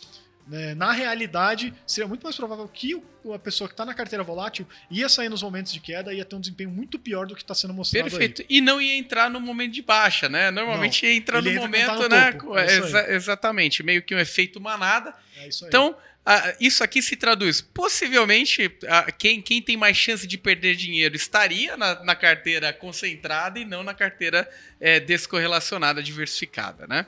Né? 0.47 0.75
Na 0.75 0.91
realidade, 0.91 1.73
seria 1.87 2.07
muito 2.07 2.23
mais 2.23 2.35
provável 2.35 2.67
que 2.67 3.01
a 3.33 3.39
pessoa 3.39 3.67
que 3.67 3.73
está 3.73 3.85
na 3.85 3.93
carteira 3.93 4.23
volátil 4.23 4.67
ia 4.91 5.07
sair 5.07 5.29
nos 5.29 5.41
momentos 5.41 5.71
de 5.71 5.79
queda 5.79 6.13
e 6.13 6.17
ia 6.17 6.25
ter 6.25 6.35
um 6.35 6.41
desempenho 6.41 6.69
muito 6.69 6.99
pior 6.99 7.25
do 7.25 7.35
que 7.35 7.41
está 7.41 7.55
sendo 7.55 7.73
mostrado 7.73 8.09
Perfeito. 8.09 8.41
aí. 8.41 8.47
E 8.49 8.61
não 8.61 8.81
ia 8.81 8.95
entrar 8.95 9.29
no 9.29 9.39
momento 9.39 9.71
de 9.71 9.81
baixa, 9.81 10.27
né? 10.27 10.51
Normalmente 10.51 11.03
Não. 11.03 11.09
ia 11.09 11.15
entrar 11.17 11.41
no 11.41 11.49
entra 11.49 11.61
momento, 11.61 11.85
tá 11.85 11.95
no 11.95 12.09
né? 12.09 12.31
topo. 12.33 12.57
É. 12.57 12.77
Exa- 12.77 13.11
exatamente, 13.11 13.81
meio 13.83 14.01
que 14.01 14.13
um 14.13 14.19
efeito 14.19 14.59
manada. 14.59 15.13
É 15.37 15.47
isso. 15.47 15.65
Então, 15.65 15.95
ah, 16.25 16.53
isso 16.59 16.83
aqui 16.83 17.01
se 17.01 17.15
traduz. 17.15 17.61
Possivelmente, 17.61 18.69
ah, 18.87 19.11
quem, 19.11 19.41
quem 19.41 19.61
tem 19.61 19.77
mais 19.77 19.95
chance 19.95 20.27
de 20.27 20.37
perder 20.37 20.75
dinheiro 20.75 21.15
estaria 21.15 21.77
na, 21.77 22.03
na 22.03 22.15
carteira 22.15 22.73
concentrada 22.73 23.59
e 23.59 23.65
não 23.65 23.83
na 23.83 23.93
carteira 23.93 24.49
eh, 24.79 24.99
descorrelacionada, 24.99 26.03
diversificada, 26.03 26.87
né? 26.87 27.05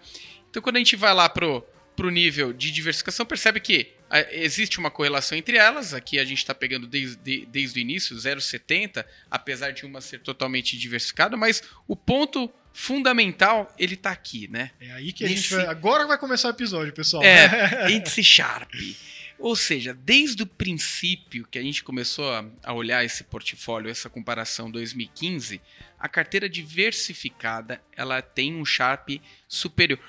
Então, 0.49 0.61
quando 0.61 0.77
a 0.77 0.79
gente 0.79 0.95
vai 0.95 1.13
lá 1.13 1.27
pro, 1.27 1.65
pro 1.95 2.09
nível 2.09 2.51
de 2.51 2.71
diversificação, 2.71 3.25
percebe 3.25 3.59
que 3.59 3.93
ah, 4.09 4.21
existe 4.31 4.77
uma 4.79 4.91
correlação 4.91 5.37
entre 5.37 5.57
elas. 5.57 5.93
Aqui 5.93 6.19
a 6.19 6.25
gente 6.25 6.39
está 6.39 6.53
pegando 6.53 6.85
desde, 6.87 7.45
desde 7.45 7.79
o 7.79 7.81
início, 7.81 8.15
0,70, 8.15 9.05
apesar 9.31 9.71
de 9.71 9.85
uma 9.85 10.01
ser 10.01 10.19
totalmente 10.19 10.77
diversificada, 10.77 11.35
mas 11.37 11.63
o 11.87 11.95
ponto 11.95 12.51
fundamental, 12.73 13.73
ele 13.79 13.95
tá 13.95 14.11
aqui, 14.11 14.49
né? 14.49 14.71
é 14.81 14.91
aí 14.91 15.13
que 15.13 15.23
a 15.23 15.27
gente 15.27 15.37
nesse- 15.37 15.55
vai. 15.55 15.65
Agora 15.67 16.05
vai 16.05 16.17
começar 16.17 16.49
o 16.49 16.51
episódio, 16.51 16.91
pessoal. 16.93 17.23
É, 17.23 17.89
índice 17.91 18.21
Sharp. 18.23 18.69
Ou 19.37 19.55
seja, 19.55 19.93
desde 19.93 20.43
o 20.43 20.47
princípio 20.47 21.45
que 21.51 21.59
a 21.59 21.61
gente 21.61 21.83
começou 21.83 22.31
a, 22.33 22.45
a 22.63 22.73
olhar 22.73 23.03
esse 23.03 23.23
portfólio, 23.25 23.89
essa 23.91 24.09
comparação 24.09 24.71
2015, 24.71 25.61
a 25.99 26.07
carteira 26.07 26.47
diversificada 26.49 27.81
ela 27.95 28.21
tem 28.21 28.55
um 28.55 28.65
Sharp 28.65 29.09
superior. 29.47 29.99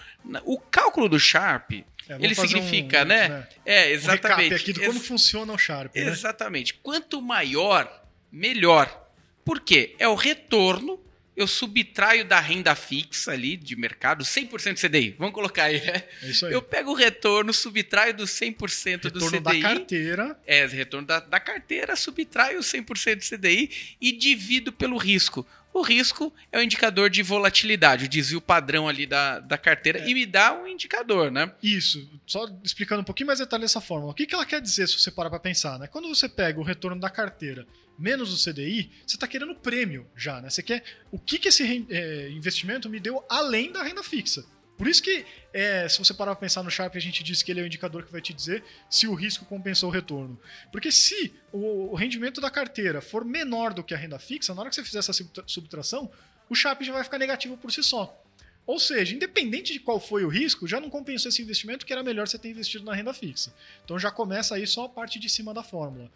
O 0.45 0.59
cálculo 0.59 1.09
do 1.09 1.19
Sharp, 1.19 1.73
É, 2.09 2.15
ele 2.21 2.35
significa, 2.35 3.03
um, 3.03 3.07
né? 3.07 3.49
É, 3.65 3.87
Um 3.87 3.91
exatamente. 3.91 4.43
recap 4.51 4.55
aqui 4.55 4.73
de 4.73 4.81
como 4.81 4.99
Ex- 4.99 5.07
funciona 5.09 5.53
o 5.53 5.59
Sharp. 5.59 5.95
né? 5.95 6.03
Exatamente. 6.03 6.75
Quanto 6.75 7.21
maior, 7.21 7.91
melhor. 8.31 9.09
Por 9.45 9.61
quê? 9.61 9.95
É 9.99 10.07
o 10.09 10.15
retorno. 10.15 11.01
Eu 11.37 11.47
subtraio 11.47 12.25
da 12.25 12.41
renda 12.41 12.75
fixa 12.75 13.33
ali 13.33 13.57
de 13.57 13.77
mercado, 13.77 14.25
100% 14.25 14.81
CDI. 14.81 15.15
Vamos 15.19 15.35
colocar 15.35 15.65
aí, 15.65 15.85
né? 15.85 16.03
É 16.23 16.27
isso 16.29 16.47
aí. 16.47 16.53
Eu 16.53 16.63
pego 16.63 16.93
o 16.93 16.95
retorno, 16.95 17.53
subtraio 17.53 18.15
do 18.15 18.25
100% 18.25 19.11
do 19.11 19.19
Retorno 19.19 19.29
CDI. 19.29 19.41
da 19.41 19.69
carteira. 19.69 20.39
É, 20.47 20.67
retorno 20.67 21.07
da, 21.07 21.21
da 21.21 21.39
carteira, 21.39 21.95
subtraio 21.95 22.59
o 22.59 22.63
100% 22.63 23.17
do 23.17 23.37
CDI 23.37 23.97
e 24.01 24.13
divido 24.13 24.73
pelo 24.73 24.97
risco. 24.97 25.47
O 25.77 25.83
risco 25.83 26.33
é 26.51 26.59
o 26.59 26.63
indicador 26.63 27.11
de 27.11 27.23
volatilidade, 27.23 28.07
o 28.07 28.09
desvio 28.09 28.41
padrão 28.41 28.89
ali 28.89 29.05
da, 29.05 29.41
da 29.41 29.59
carteira 29.59 29.99
É. 29.99 30.09
e 30.09 30.15
me 30.15 30.25
dá 30.25 30.55
um 30.55 30.67
indicador, 30.67 31.31
né? 31.31 31.53
Isso, 31.63 32.09
só 32.27 32.49
explicando 32.65 33.03
um 33.03 33.05
pouquinho 33.05 33.27
mais 33.27 33.41
detalhe 33.41 33.61
dessa 33.61 33.79
fórmula. 33.79 34.13
O 34.13 34.15
que, 34.15 34.27
que 34.27 34.35
ela 34.35 34.47
quer 34.47 34.59
dizer 34.63 34.89
se 34.89 34.99
você 34.99 35.11
parar 35.11 35.29
para 35.29 35.39
pensar? 35.39 35.79
Né? 35.79 35.87
Quando 35.87 36.09
você 36.09 36.31
pega 36.31 36.59
o 36.59 36.63
retorno 36.63 36.99
da 36.99 37.11
carteira 37.11 37.67
menos 37.99 38.33
o 38.33 38.43
CDI, 38.43 38.91
você 39.07 39.17
está 39.17 39.27
querendo 39.27 39.55
prêmio 39.55 40.07
já, 40.17 40.41
né? 40.41 40.49
Você 40.49 40.63
quer 40.63 40.83
o 41.11 41.19
que, 41.19 41.39
que 41.39 41.49
esse 41.49 41.87
é, 41.91 42.31
investimento 42.31 42.89
me 42.89 42.99
deu 42.99 43.23
além 43.29 43.71
da 43.71 43.83
renda 43.83 44.03
fixa. 44.03 44.47
Por 44.77 44.87
isso 44.87 45.03
que, 45.03 45.25
é, 45.55 45.89
se 45.89 45.99
você 45.99 46.13
parar 46.13 46.35
para 46.35 46.41
pensar 46.43 46.63
no 46.63 46.71
Sharp, 46.71 46.95
a 46.97 47.01
gente 47.01 47.23
disse 47.23 47.45
que 47.45 47.51
ele 47.51 47.61
é 47.61 47.63
o 47.63 47.67
indicador 47.67 48.05
que 48.05 48.13
vai 48.13 48.21
te 48.21 48.35
dizer 48.35 48.63
se 48.91 49.07
o 49.07 49.15
risco 49.15 49.45
compensou 49.47 49.89
o 49.89 49.93
retorno. 49.93 50.39
Porque 50.71 50.93
se 50.93 51.33
o, 51.51 51.93
o 51.93 51.95
rendimento 51.95 52.41
da 52.41 52.51
carteira 52.51 53.01
for 53.01 53.25
menor 53.25 53.73
do 53.73 53.83
que 53.83 53.95
a 53.95 53.97
renda 53.97 54.19
fixa, 54.19 54.55
na 54.55 54.61
hora 54.61 54.69
que 54.69 54.77
você 54.77 54.85
fizer 54.85 54.99
essa 54.99 55.13
subtra- 55.13 55.45
subtração, 55.47 56.11
o 56.49 56.55
Sharp 56.55 56.83
já 56.83 56.93
vai 56.93 57.03
ficar 57.03 57.19
negativo 57.19 57.57
por 57.57 57.73
si 57.73 57.83
só. 57.83 58.23
Ou 58.67 58.81
seja, 58.81 59.15
independente 59.15 59.73
de 59.73 59.79
qual 59.79 60.01
foi 60.01 60.25
o 60.25 60.29
risco, 60.29 60.67
já 60.67 60.81
não 60.81 60.91
compensou 60.91 61.29
esse 61.29 61.41
investimento 61.41 61.87
que 61.87 61.93
era 61.93 62.03
melhor 62.03 62.27
você 62.27 62.37
ter 62.37 62.51
investido 62.51 62.85
na 62.85 62.95
renda 62.95 63.15
fixa. 63.15 63.55
Então 63.85 63.97
já 63.99 64.11
começa 64.11 64.57
aí 64.57 64.67
só 64.67 64.87
a 64.87 64.89
parte 64.89 65.21
de 65.21 65.31
cima 65.31 65.55
da 65.55 65.63
fórmula. 65.63 66.11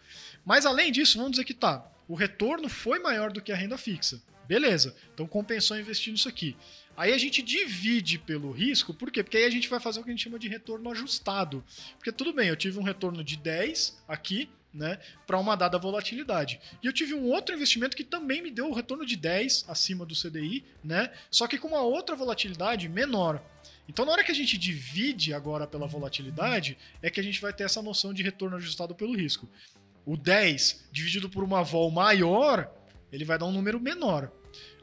Mas 0.44 0.66
além 0.66 0.90
disso, 0.90 1.16
vamos 1.16 1.32
dizer 1.32 1.44
que 1.44 1.54
tá, 1.54 1.88
o 2.08 2.14
retorno 2.14 2.68
foi 2.68 2.98
maior 2.98 3.32
do 3.32 3.40
que 3.40 3.52
a 3.52 3.56
renda 3.56 3.78
fixa. 3.78 4.20
Beleza, 4.48 4.96
então 5.14 5.28
compensou 5.28 5.78
investir 5.78 6.12
nisso 6.12 6.28
aqui. 6.28 6.56
Aí 7.00 7.14
a 7.14 7.18
gente 7.18 7.40
divide 7.40 8.18
pelo 8.18 8.50
risco, 8.50 8.92
por 8.92 9.10
quê? 9.10 9.22
Porque 9.22 9.38
aí 9.38 9.46
a 9.46 9.50
gente 9.50 9.70
vai 9.70 9.80
fazer 9.80 9.98
o 9.98 10.04
que 10.04 10.10
a 10.10 10.12
gente 10.12 10.22
chama 10.22 10.38
de 10.38 10.48
retorno 10.48 10.90
ajustado. 10.90 11.64
Porque 11.96 12.12
tudo 12.12 12.30
bem, 12.30 12.48
eu 12.48 12.56
tive 12.56 12.78
um 12.78 12.82
retorno 12.82 13.24
de 13.24 13.38
10 13.38 14.02
aqui, 14.06 14.50
né, 14.70 14.98
para 15.26 15.38
uma 15.38 15.56
dada 15.56 15.78
volatilidade. 15.78 16.60
E 16.82 16.86
eu 16.86 16.92
tive 16.92 17.14
um 17.14 17.24
outro 17.24 17.54
investimento 17.54 17.96
que 17.96 18.04
também 18.04 18.42
me 18.42 18.50
deu 18.50 18.68
o 18.68 18.74
retorno 18.74 19.06
de 19.06 19.16
10 19.16 19.64
acima 19.66 20.04
do 20.04 20.14
CDI, 20.14 20.62
né, 20.84 21.10
só 21.30 21.46
que 21.46 21.56
com 21.56 21.68
uma 21.68 21.80
outra 21.80 22.14
volatilidade 22.14 22.86
menor. 22.86 23.42
Então, 23.88 24.04
na 24.04 24.12
hora 24.12 24.22
que 24.22 24.30
a 24.30 24.34
gente 24.34 24.58
divide 24.58 25.32
agora 25.32 25.66
pela 25.66 25.86
volatilidade, 25.86 26.76
é 27.00 27.08
que 27.08 27.18
a 27.18 27.24
gente 27.24 27.40
vai 27.40 27.54
ter 27.54 27.64
essa 27.64 27.80
noção 27.80 28.12
de 28.12 28.22
retorno 28.22 28.58
ajustado 28.58 28.94
pelo 28.94 29.16
risco. 29.16 29.48
O 30.04 30.18
10 30.18 30.90
dividido 30.92 31.30
por 31.30 31.42
uma 31.42 31.62
vol 31.62 31.90
maior, 31.90 32.70
ele 33.10 33.24
vai 33.24 33.38
dar 33.38 33.46
um 33.46 33.52
número 33.52 33.80
menor. 33.80 34.30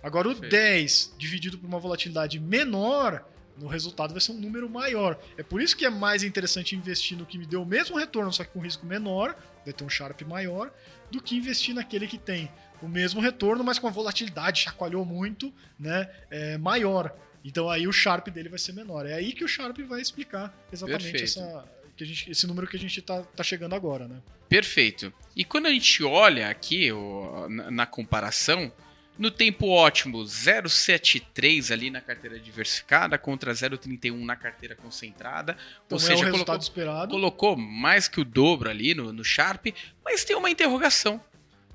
Agora, 0.01 0.27
o 0.27 0.31
Perfeito. 0.31 0.51
10 0.51 1.15
dividido 1.17 1.57
por 1.57 1.67
uma 1.67 1.79
volatilidade 1.79 2.39
menor, 2.39 3.25
no 3.57 3.67
resultado 3.67 4.11
vai 4.11 4.21
ser 4.21 4.31
um 4.31 4.39
número 4.39 4.69
maior. 4.69 5.19
É 5.37 5.43
por 5.43 5.61
isso 5.61 5.75
que 5.75 5.85
é 5.85 5.89
mais 5.89 6.23
interessante 6.23 6.75
investir 6.75 7.17
no 7.17 7.25
que 7.25 7.37
me 7.37 7.45
deu 7.45 7.63
o 7.63 7.65
mesmo 7.65 7.97
retorno, 7.97 8.31
só 8.31 8.43
que 8.43 8.51
com 8.51 8.59
risco 8.59 8.85
menor, 8.85 9.35
vai 9.65 9.73
ter 9.73 9.83
um 9.83 9.89
Sharp 9.89 10.21
maior, 10.21 10.71
do 11.11 11.21
que 11.21 11.35
investir 11.35 11.73
naquele 11.73 12.05
que 12.07 12.17
tem 12.17 12.51
o 12.81 12.87
mesmo 12.87 13.19
retorno, 13.19 13.63
mas 13.63 13.79
com 13.79 13.87
a 13.87 13.91
volatilidade 13.91 14.61
chacoalhou 14.61 15.03
muito, 15.03 15.51
né, 15.79 16.07
é, 16.29 16.57
maior. 16.59 17.15
Então 17.43 17.69
aí 17.69 17.87
o 17.87 17.91
Sharp 17.91 18.27
dele 18.27 18.49
vai 18.49 18.59
ser 18.59 18.73
menor. 18.73 19.05
É 19.07 19.13
aí 19.13 19.33
que 19.33 19.43
o 19.43 19.47
Sharp 19.47 19.77
vai 19.79 20.01
explicar 20.01 20.55
exatamente 20.71 21.23
essa, 21.23 21.65
que 21.95 22.03
a 22.03 22.07
gente, 22.07 22.29
esse 22.29 22.45
número 22.45 22.67
que 22.67 22.75
a 22.77 22.79
gente 22.79 23.01
tá, 23.01 23.23
tá 23.23 23.43
chegando 23.43 23.73
agora, 23.73 24.07
né? 24.07 24.21
Perfeito. 24.47 25.11
E 25.35 25.43
quando 25.43 25.65
a 25.65 25.71
gente 25.71 26.03
olha 26.03 26.49
aqui 26.49 26.91
o- 26.91 27.47
na, 27.49 27.71
na 27.71 27.85
comparação, 27.85 28.71
no 29.17 29.31
tempo 29.31 29.67
ótimo 29.67 30.19
0,73 30.23 31.71
ali 31.71 31.89
na 31.89 32.01
carteira 32.01 32.39
diversificada 32.39 33.17
contra 33.17 33.51
0,31 33.51 34.23
na 34.23 34.35
carteira 34.35 34.75
concentrada. 34.75 35.57
Então 35.85 35.97
Ou 35.97 36.01
é 36.01 36.05
o 36.05 36.07
seja, 36.07 36.25
resultado 36.25 36.45
colocou, 36.45 36.61
esperado. 36.61 37.11
colocou 37.11 37.57
mais 37.57 38.07
que 38.07 38.19
o 38.19 38.25
dobro 38.25 38.69
ali 38.69 38.93
no, 38.93 39.11
no 39.11 39.23
Sharp, 39.23 39.67
mas 40.03 40.23
tem 40.23 40.35
uma 40.35 40.49
interrogação. 40.49 41.21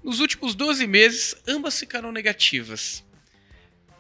Nos 0.03 0.21
últimos 0.21 0.55
12 0.55 0.87
meses, 0.87 1.35
ambas 1.47 1.79
ficaram 1.79 2.13
negativas. 2.13 3.05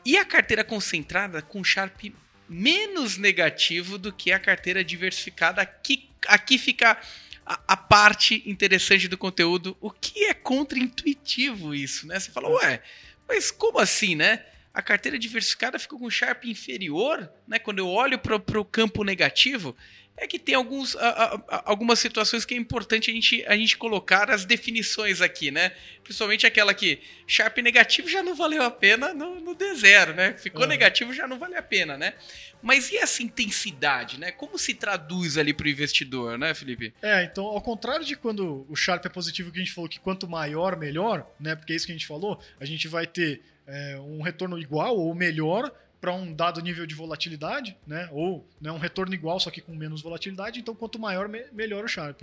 E 0.05 0.17
a 0.17 0.25
carteira 0.25 0.65
concentrada 0.65 1.41
com 1.43 1.63
Sharp 1.63 2.13
menos 2.49 3.17
negativo 3.17 3.97
do 3.99 4.13
que 4.13 4.33
a 4.33 4.39
carteira 4.39 4.85
diversificada. 4.85 5.63
Aqui, 5.63 6.09
aqui 6.27 6.59
fica 6.59 7.01
a, 7.45 7.61
a 7.69 7.77
parte 7.77 8.43
interessante 8.47 9.09
do 9.09 9.19
conteúdo. 9.19 9.77
O 9.81 9.91
que 9.91 10.25
é 10.25 10.35
contra-intuitivo 10.35 11.75
isso, 11.75 12.07
né? 12.07 12.19
Você 12.19 12.31
fala, 12.31 12.49
ué, 12.49 12.83
mas 13.29 13.51
como 13.51 13.79
assim, 13.79 14.15
né? 14.15 14.45
A 14.75 14.81
carteira 14.81 15.19
diversificada 15.19 15.79
ficou 15.79 15.99
com 15.99 16.09
Sharp 16.11 16.45
inferior, 16.47 17.31
né? 17.47 17.59
Quando 17.59 17.79
eu 17.81 17.89
olho 17.89 18.19
para 18.19 18.37
o 18.61 18.65
campo 18.65 19.05
negativo, 19.05 19.77
é 20.17 20.27
que 20.27 20.39
tem 20.39 20.55
alguns, 20.55 20.95
a- 20.97 21.43
a- 21.49 21.63
algumas 21.67 21.99
situações 21.99 22.45
que 22.45 22.55
é 22.55 22.57
importante 22.57 23.11
a 23.11 23.15
gente, 23.15 23.45
a 23.47 23.57
gente 23.57 23.77
colocar 23.77 24.31
as 24.31 24.45
definições 24.45 25.21
aqui, 25.21 25.51
né? 25.51 25.73
Principalmente 26.05 26.47
aquela 26.47 26.73
que 26.75 27.01
Sharp 27.27 27.59
negativo 27.59 28.09
já 28.09 28.23
não 28.23 28.35
valeu 28.35 28.63
a 28.63 28.71
pena 28.71 29.13
no, 29.15 29.41
no 29.41 29.55
D0, 29.55 30.15
né? 30.15 30.35
Ficou 30.39 30.63
Uhum. 30.63 30.69
negativo 30.69 31.13
já 31.13 31.27
não 31.27 31.39
vale 31.39 31.57
a 31.57 31.63
pena, 31.63 31.97
né? 31.99 32.15
Mas 32.63 32.91
e 32.93 32.97
essa 32.97 33.23
intensidade, 33.23 34.19
né? 34.21 34.31
Como 34.33 34.59
se 34.59 34.73
traduz 34.75 35.37
ali 35.37 35.53
para 35.53 35.67
o 35.67 35.69
investidor, 35.69 36.39
né, 36.39 36.55
Felipe? 36.55 36.95
É, 37.03 37.25
então, 37.25 37.45
ao 37.45 37.61
contrário 37.61 38.05
de 38.05 38.15
quando 38.17 38.65
o 38.69 38.77
Sharp 38.77 39.05
é 39.05 39.09
positivo, 39.09 39.51
que 39.51 39.59
a 39.59 39.63
gente 39.65 39.73
falou 39.75 39.89
que 39.89 39.99
quanto 40.01 40.29
maior, 40.29 40.77
melhor, 40.79 41.27
né? 41.41 41.57
Porque 41.57 41.73
é 41.73 41.77
isso 41.77 41.87
que 41.87 41.93
a 41.93 41.95
gente 41.97 42.07
falou, 42.07 42.41
a 42.61 42.65
gente 42.65 42.87
vai 42.89 43.07
ter 43.07 43.43
é, 43.67 43.99
um 44.01 44.23
retorno 44.23 44.59
igual 44.59 44.97
ou 44.97 45.15
melhor 45.15 45.71
para 46.01 46.13
um 46.13 46.33
dado 46.33 46.61
nível 46.61 46.85
de 46.85 46.97
volatilidade, 46.97 47.77
né? 47.87 48.09
Ou 48.11 48.45
né, 48.61 48.73
um 48.73 48.79
retorno 48.79 49.15
igual, 49.15 49.39
só 49.39 49.51
que 49.51 49.61
com 49.61 49.73
menos 49.73 50.03
volatilidade. 50.03 50.59
Então, 50.59 50.75
quanto 50.75 50.99
maior, 50.99 51.29
me- 51.29 51.47
melhor 51.53 51.85
o 51.85 51.89
Sharp. 51.89 52.23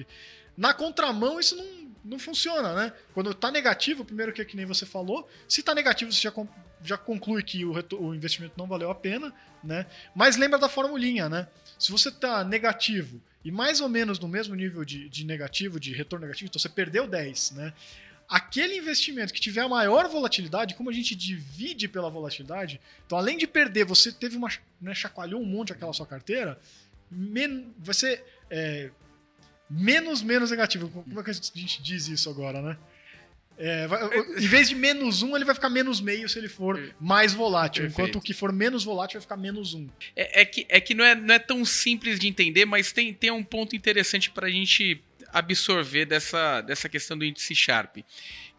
Na 0.57 0.73
contramão, 0.73 1.39
isso 1.39 1.55
não, 1.55 1.89
não 2.03 2.19
funciona, 2.19 2.73
né? 2.75 2.93
Quando 3.13 3.33
tá 3.33 3.49
negativo, 3.49 4.03
primeiro 4.03 4.33
que 4.33 4.43
que 4.43 4.57
nem 4.57 4.65
você 4.65 4.85
falou, 4.85 5.29
se 5.47 5.63
tá 5.63 5.73
negativo, 5.73 6.11
você 6.11 6.19
já, 6.19 6.33
já 6.83 6.97
conclui 6.97 7.41
que 7.41 7.63
o, 7.63 7.73
o 8.01 8.13
investimento 8.13 8.55
não 8.57 8.67
valeu 8.67 8.91
a 8.91 8.95
pena, 8.95 9.33
né? 9.63 9.85
Mas 10.13 10.35
lembra 10.35 10.59
da 10.59 10.67
formulinha, 10.67 11.29
né? 11.29 11.47
Se 11.77 11.89
você 11.89 12.11
tá 12.11 12.43
negativo 12.43 13.21
e 13.45 13.49
mais 13.51 13.79
ou 13.79 13.87
menos 13.87 14.19
no 14.19 14.27
mesmo 14.27 14.55
nível 14.55 14.83
de, 14.83 15.07
de 15.07 15.25
negativo, 15.25 15.79
de 15.79 15.93
retorno 15.93 16.25
negativo, 16.25 16.49
então 16.49 16.59
você 16.59 16.67
perdeu 16.67 17.07
10, 17.07 17.51
né? 17.51 17.73
Aquele 18.29 18.77
investimento 18.77 19.33
que 19.33 19.41
tiver 19.41 19.61
a 19.61 19.67
maior 19.67 20.07
volatilidade, 20.07 20.75
como 20.75 20.89
a 20.89 20.93
gente 20.93 21.15
divide 21.15 21.87
pela 21.87 22.11
volatilidade, 22.11 22.79
então 23.05 23.17
além 23.17 23.37
de 23.37 23.47
perder, 23.47 23.85
você 23.85 24.11
teve 24.11 24.37
uma, 24.37 24.49
né, 24.79 24.93
chacoalhou 24.93 25.41
um 25.41 25.45
monte 25.45 25.73
aquela 25.73 25.91
sua 25.93 26.05
carteira, 26.05 26.59
men 27.09 27.73
vai 27.79 27.95
ser 27.95 28.23
é, 28.49 28.91
menos 29.67 30.21
menos 30.21 30.51
negativo. 30.51 30.89
Como 30.89 31.19
é 31.19 31.23
que 31.23 31.31
a 31.31 31.33
gente 31.33 31.81
diz 31.81 32.07
isso 32.07 32.29
agora, 32.29 32.61
né? 32.61 32.77
É, 33.61 33.87
vai, 33.87 33.99
em 34.37 34.47
vez 34.47 34.69
de 34.69 34.75
menos 34.75 35.21
um, 35.21 35.35
ele 35.35 35.43
vai 35.43 35.53
ficar 35.53 35.69
menos 35.69 35.99
meio 35.99 36.29
se 36.29 36.39
ele 36.39 36.47
for 36.47 36.93
mais 36.97 37.33
volátil. 37.33 37.83
Perfeito. 37.83 37.99
Enquanto 37.99 38.15
o 38.17 38.21
que 38.21 38.33
for 38.33 38.53
menos 38.53 38.85
volátil 38.85 39.19
vai 39.19 39.21
ficar 39.21 39.35
menos 39.35 39.73
um. 39.73 39.89
É, 40.15 40.41
é 40.41 40.45
que, 40.45 40.65
é 40.69 40.79
que 40.79 40.93
não, 40.93 41.03
é, 41.03 41.13
não 41.13 41.33
é 41.33 41.39
tão 41.39 41.65
simples 41.65 42.17
de 42.19 42.27
entender, 42.27 42.63
mas 42.63 42.93
tem, 42.93 43.13
tem 43.13 43.31
um 43.31 43.43
ponto 43.43 43.75
interessante 43.75 44.29
para 44.29 44.47
a 44.47 44.49
gente 44.49 45.03
absorver 45.33 46.05
dessa, 46.05 46.61
dessa 46.61 46.89
questão 46.89 47.17
do 47.17 47.25
índice 47.25 47.55
Sharp, 47.55 47.97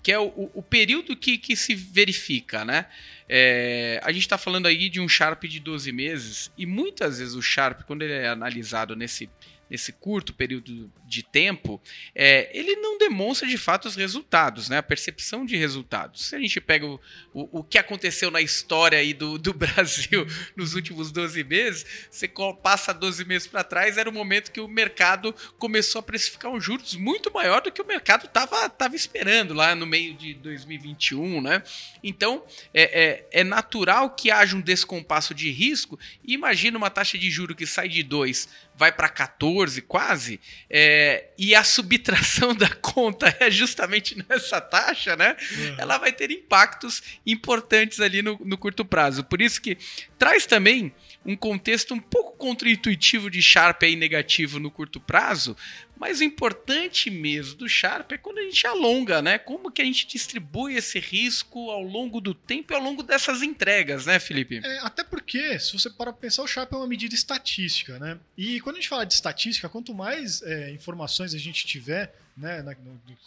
que 0.03 0.11
é 0.11 0.19
o, 0.19 0.51
o 0.55 0.63
período 0.63 1.17
que, 1.17 1.37
que 1.37 1.55
se 1.55 1.75
verifica, 1.75 2.65
né? 2.65 2.87
É, 3.29 4.01
a 4.03 4.11
gente 4.13 4.23
está 4.23 4.39
falando 4.39 4.67
aí 4.67 4.89
de 4.89 5.01
um 5.01 5.09
Sharp 5.09 5.45
de 5.45 5.61
12 5.61 5.93
meses, 5.93 6.51
e 6.57 6.67
muitas 6.67 7.19
vezes 7.19 7.35
o 7.35 7.43
Sharp, 7.43 7.83
quando 7.83 8.03
ele 8.03 8.15
é 8.15 8.29
analisado 8.29 8.97
nesse 8.97 9.29
nesse 9.71 9.93
curto 9.93 10.35
período 10.35 10.93
de 11.07 11.23
tempo, 11.23 11.81
é, 12.15 12.51
ele 12.53 12.77
não 12.77 12.99
demonstra 12.99 13.49
de 13.49 13.57
fato 13.57 13.87
os 13.87 13.95
resultados, 13.95 14.69
né? 14.69 14.79
a 14.79 14.83
percepção 14.83 15.47
de 15.47 15.57
resultados. 15.57 16.27
Se 16.27 16.37
a 16.37 16.41
gente 16.41 16.61
pega 16.61 16.85
o, 16.87 17.01
o, 17.33 17.61
o 17.61 17.65
que 17.65 17.79
aconteceu 17.79 18.31
na 18.31 18.41
história 18.41 18.99
aí 18.99 19.15
do, 19.15 19.39
do 19.39 19.55
Brasil 19.55 20.27
nos 20.57 20.75
últimos 20.75 21.13
12 21.13 21.45
meses, 21.45 21.87
você 22.11 22.29
passa 22.63 22.93
12 22.93 23.25
meses 23.25 23.47
para 23.47 23.63
trás, 23.63 23.97
era 23.97 24.11
o 24.11 24.13
momento 24.13 24.51
que 24.51 24.61
o 24.61 24.69
mercado 24.69 25.35
começou 25.59 26.01
a 26.01 26.03
precificar 26.03 26.51
um 26.51 26.61
juros 26.61 26.97
muito 26.97 27.33
maior 27.33 27.61
do 27.63 27.71
que 27.71 27.81
o 27.81 27.87
mercado 27.87 28.27
estava 28.27 28.69
tava 28.69 28.97
esperando 28.97 29.55
lá 29.55 29.75
no 29.75 29.87
meio 29.87 30.15
de 30.15 30.35
2021. 30.35 31.41
Né? 31.41 31.63
Então, 32.03 32.45
é, 32.75 33.29
é, 33.33 33.41
é 33.41 33.45
natural 33.45 34.11
que 34.11 34.31
haja 34.31 34.57
um 34.57 34.61
descompasso 34.61 35.35
de 35.35 35.51
risco. 35.51 35.99
E 36.25 36.35
imagina 36.35 36.79
uma 36.79 36.91
taxa 36.91 37.19
de 37.19 37.31
juro 37.31 37.55
que 37.55 37.67
sai 37.67 37.89
de 37.89 38.03
2 38.03 38.49
vai 38.81 38.91
para 38.91 39.11
14 39.11 39.83
quase, 39.83 40.41
é, 40.71 41.27
e 41.37 41.55
a 41.55 41.63
subtração 41.63 42.55
da 42.57 42.71
conta 42.71 43.37
é 43.39 43.51
justamente 43.51 44.17
nessa 44.27 44.59
taxa, 44.59 45.15
né? 45.15 45.37
Uhum. 45.53 45.75
Ela 45.77 45.99
vai 45.99 46.11
ter 46.11 46.31
impactos 46.31 47.03
importantes 47.27 48.01
ali 48.01 48.23
no, 48.23 48.41
no 48.43 48.57
curto 48.57 48.83
prazo. 48.83 49.23
Por 49.23 49.43
isso 49.43 49.61
que 49.61 49.77
traz 50.19 50.47
também 50.47 50.95
um 51.27 51.37
contexto 51.37 51.93
um 51.93 52.01
pouco 52.01 52.39
contraintuitivo 52.39 53.31
de 53.31 53.43
Sharp 53.43 53.83
aí 53.83 53.95
negativo 53.95 54.59
no 54.59 54.71
curto 54.71 54.99
prazo, 54.99 55.55
mas 56.01 56.21
o 56.21 56.25
importante 56.25 57.11
mesmo 57.11 57.59
do 57.59 57.69
Sharp 57.69 58.13
é 58.13 58.17
quando 58.17 58.39
a 58.39 58.43
gente 58.43 58.67
alonga, 58.67 59.21
né? 59.21 59.37
Como 59.37 59.71
que 59.71 59.83
a 59.83 59.85
gente 59.85 60.07
distribui 60.07 60.75
esse 60.75 60.99
risco 60.99 61.71
ao 61.71 61.83
longo 61.83 62.23
do 62.23 62.33
tempo 62.33 62.73
e 62.73 62.75
ao 62.75 62.83
longo 62.83 63.03
dessas 63.03 63.43
entregas, 63.43 64.07
né, 64.07 64.19
Felipe? 64.19 64.63
É, 64.65 64.79
até 64.79 65.05
porque, 65.31 65.61
se 65.61 65.73
você 65.73 65.89
para 65.89 66.13
pensar, 66.13 66.43
o 66.43 66.47
Sharp 66.49 66.73
é 66.73 66.77
uma 66.77 66.89
medida 66.89 67.15
estatística, 67.15 68.01
né? 68.01 68.19
E 68.37 68.61
quando 68.61 68.75
a 68.75 68.81
gente 68.81 68.89
fala 68.89 69.07
de 69.07 69.15
estatística, 69.15 69.69
quanto 69.69 69.95
mais 69.95 70.43
é, 70.43 70.73
informações 70.73 71.33
a 71.33 71.39
gente 71.39 71.65
tiver, 71.65 72.13
né, 72.37 72.63
na, 72.63 72.75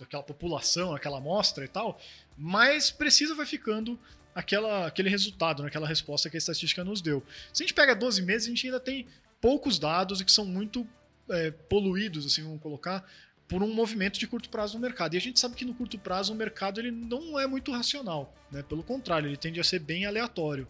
naquela 0.02 0.22
população, 0.22 0.92
naquela 0.92 1.20
amostra 1.20 1.64
e 1.64 1.68
tal, 1.70 1.98
mais 2.38 2.92
precisa 2.92 3.34
vai 3.34 3.46
ficando 3.46 3.98
aquela, 4.36 4.86
aquele 4.86 5.08
resultado, 5.10 5.64
naquela 5.64 5.88
resposta 5.88 6.30
que 6.30 6.36
a 6.36 6.40
estatística 6.40 6.84
nos 6.84 7.02
deu. 7.02 7.24
Se 7.54 7.64
a 7.64 7.66
gente 7.66 7.74
pega 7.74 7.96
12 7.96 8.22
meses, 8.22 8.48
a 8.48 8.50
gente 8.50 8.68
ainda 8.68 8.82
tem 8.82 9.08
poucos 9.40 9.80
dados 9.80 10.20
e 10.20 10.26
que 10.26 10.32
são 10.32 10.46
muito 10.46 10.86
é, 11.30 11.52
poluídos, 11.52 12.26
assim, 12.26 12.44
vamos 12.44 12.62
colocar, 12.62 13.10
por 13.48 13.64
um 13.64 13.74
movimento 13.74 14.20
de 14.20 14.28
curto 14.28 14.50
prazo 14.50 14.74
no 14.74 14.82
mercado. 14.82 15.14
E 15.14 15.18
a 15.18 15.22
gente 15.22 15.40
sabe 15.40 15.56
que 15.56 15.64
no 15.64 15.74
curto 15.74 15.98
prazo 15.98 16.34
o 16.34 16.36
mercado 16.36 16.82
ele 16.82 16.92
não 16.92 17.40
é 17.40 17.48
muito 17.48 17.72
racional, 17.72 18.36
né? 18.52 18.62
Pelo 18.62 18.84
contrário, 18.84 19.30
ele 19.30 19.38
tende 19.38 19.62
a 19.62 19.64
ser 19.64 19.80
bem 19.80 20.06
aleatório. 20.06 20.68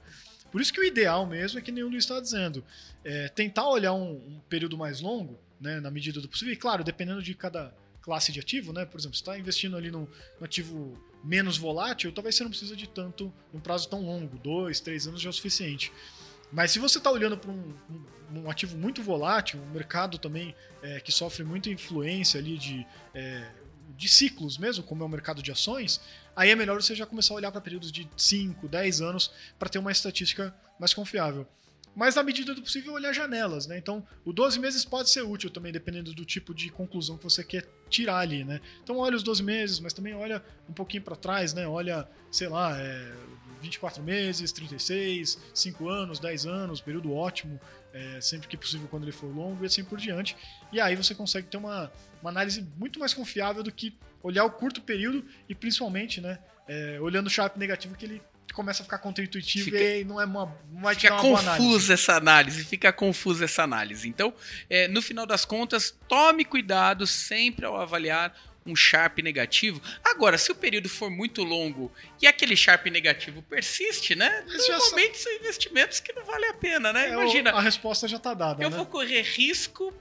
Por 0.53 0.61
isso 0.61 0.71
que 0.71 0.79
o 0.79 0.83
ideal 0.83 1.25
mesmo 1.25 1.57
é 1.57 1.63
que 1.63 1.71
nenhum 1.71 1.89
Luiz 1.89 2.03
está 2.03 2.19
dizendo, 2.19 2.63
é, 3.03 3.27
tentar 3.27 3.67
olhar 3.67 3.91
um, 3.91 4.11
um, 4.11 4.39
período 4.47 4.77
mais 4.77 5.01
longo, 5.01 5.39
né, 5.59 5.79
na 5.79 5.89
medida 5.89 6.21
do 6.21 6.29
possível. 6.29 6.53
E 6.53 6.55
claro, 6.55 6.83
dependendo 6.83 7.23
de 7.23 7.33
cada 7.33 7.73
classe 8.03 8.31
de 8.31 8.39
ativo, 8.39 8.71
né? 8.71 8.85
Por 8.85 8.99
exemplo, 8.99 9.17
você 9.17 9.23
está 9.23 9.39
investindo 9.39 9.75
ali 9.75 9.89
no, 9.89 10.07
no, 10.39 10.45
ativo 10.45 10.95
menos 11.23 11.57
volátil, 11.57 12.11
talvez 12.11 12.35
você 12.35 12.43
não 12.43 12.51
precisa 12.51 12.75
de 12.75 12.87
tanto, 12.87 13.33
um 13.51 13.59
prazo 13.59 13.89
tão 13.89 14.05
longo, 14.05 14.37
dois, 14.37 14.79
três 14.79 15.07
anos 15.07 15.19
já 15.19 15.29
é 15.29 15.31
o 15.31 15.33
suficiente. 15.33 15.91
Mas 16.51 16.69
se 16.69 16.77
você 16.77 16.99
está 16.99 17.09
olhando 17.09 17.35
para 17.35 17.49
um, 17.49 17.73
um, 17.89 18.41
um, 18.41 18.51
ativo 18.51 18.77
muito 18.77 19.01
volátil, 19.01 19.59
um 19.59 19.71
mercado 19.71 20.19
também 20.19 20.53
é, 20.83 20.99
que 20.99 21.11
sofre 21.11 21.43
muita 21.43 21.71
influência 21.71 22.39
ali 22.39 22.59
de, 22.59 22.85
é, 23.15 23.49
de 23.97 24.09
ciclos 24.09 24.57
mesmo, 24.57 24.83
como 24.83 25.03
é 25.03 25.05
o 25.05 25.09
mercado 25.09 25.41
de 25.41 25.51
ações, 25.51 26.01
aí 26.35 26.49
é 26.49 26.55
melhor 26.55 26.81
você 26.81 26.95
já 26.95 27.05
começar 27.05 27.33
a 27.33 27.37
olhar 27.37 27.51
para 27.51 27.61
períodos 27.61 27.91
de 27.91 28.07
5, 28.17 28.67
10 28.67 29.01
anos 29.01 29.31
para 29.57 29.69
ter 29.69 29.79
uma 29.79 29.91
estatística 29.91 30.53
mais 30.79 30.93
confiável. 30.93 31.47
Mas 31.95 32.15
na 32.15 32.23
medida 32.23 32.55
do 32.55 32.61
possível 32.61 32.93
olhar 32.93 33.13
janelas, 33.13 33.67
né? 33.67 33.77
Então, 33.77 34.05
o 34.25 34.33
12 34.33 34.59
meses 34.59 34.83
pode 34.83 35.09
ser 35.11 35.21
útil 35.21 35.49
também, 35.49 35.71
dependendo 35.71 36.13
do 36.13 36.25
tipo 36.25 36.53
de 36.53 36.71
conclusão 36.71 37.17
que 37.17 37.23
você 37.23 37.43
quer 37.43 37.67
tirar 37.87 38.17
ali, 38.17 38.43
né? 38.43 38.59
Então 38.83 38.97
olha 38.97 39.15
os 39.15 39.21
12 39.21 39.43
meses, 39.43 39.79
mas 39.79 39.93
também 39.93 40.15
olha 40.15 40.43
um 40.67 40.73
pouquinho 40.73 41.03
para 41.03 41.15
trás, 41.15 41.53
né? 41.53 41.67
Olha, 41.67 42.07
sei 42.31 42.47
lá, 42.47 42.75
é, 42.79 43.13
24 43.63 44.03
meses, 44.03 44.51
36, 44.51 45.39
5 45.53 45.89
anos, 45.89 46.19
10 46.19 46.45
anos, 46.45 46.81
período 46.81 47.13
ótimo, 47.13 47.59
é, 47.93 48.19
sempre 48.21 48.47
que 48.47 48.57
possível 48.57 48.87
quando 48.87 49.03
ele 49.03 49.11
for 49.11 49.33
longo 49.33 49.63
e 49.63 49.65
assim 49.65 49.83
por 49.83 49.97
diante. 49.97 50.35
E 50.71 50.79
aí 50.79 50.95
você 50.95 51.15
consegue 51.15 51.47
ter 51.47 51.57
uma, 51.57 51.91
uma 52.21 52.29
análise 52.29 52.67
muito 52.77 52.99
mais 52.99 53.13
confiável 53.13 53.63
do 53.63 53.71
que 53.71 53.95
olhar 54.21 54.43
o 54.43 54.51
curto 54.51 54.81
período 54.81 55.25
e 55.47 55.55
principalmente, 55.55 56.21
né, 56.21 56.39
é, 56.67 56.99
olhando 56.99 57.27
o 57.27 57.29
Sharp 57.29 57.57
negativo 57.57 57.95
que 57.95 58.05
ele 58.05 58.21
começa 58.53 58.83
a 58.83 58.85
ficar 58.85 58.99
contraintuitivo 58.99 59.65
fica, 59.65 59.77
e 59.77 60.03
não 60.03 60.21
é 60.21 60.25
uma, 60.25 60.55
não 60.71 60.89
fica 60.89 61.17
confusa 61.17 61.93
essa 61.93 62.15
análise, 62.15 62.63
fica 62.63 62.93
confusa 62.93 63.45
essa 63.45 63.63
análise. 63.63 64.07
Então, 64.07 64.33
é, 64.69 64.87
no 64.87 65.01
final 65.01 65.25
das 65.25 65.43
contas, 65.43 65.97
tome 66.07 66.45
cuidado 66.45 67.07
sempre 67.07 67.65
ao 67.65 67.75
avaliar 67.75 68.35
um 68.65 68.75
Sharp 68.75 69.19
negativo. 69.19 69.81
Agora, 70.03 70.37
se 70.37 70.51
o 70.51 70.55
período 70.55 70.89
for 70.89 71.09
muito 71.09 71.43
longo 71.43 71.91
e 72.21 72.27
aquele 72.27 72.55
Sharp 72.55 72.85
negativo 72.87 73.41
persiste, 73.41 74.15
né? 74.15 74.43
Normalmente 74.47 75.17
são 75.17 75.33
investimentos 75.33 75.99
que 75.99 76.13
não 76.13 76.23
valem 76.25 76.49
a 76.49 76.53
pena, 76.53 76.93
né? 76.93 77.09
É, 77.09 77.13
Imagina. 77.13 77.51
A 77.51 77.61
resposta 77.61 78.07
já 78.07 78.17
está 78.17 78.33
dada. 78.33 78.63
Eu 78.63 78.69
né? 78.69 78.77
vou 78.77 78.85
correr 78.85 79.21
risco 79.21 79.93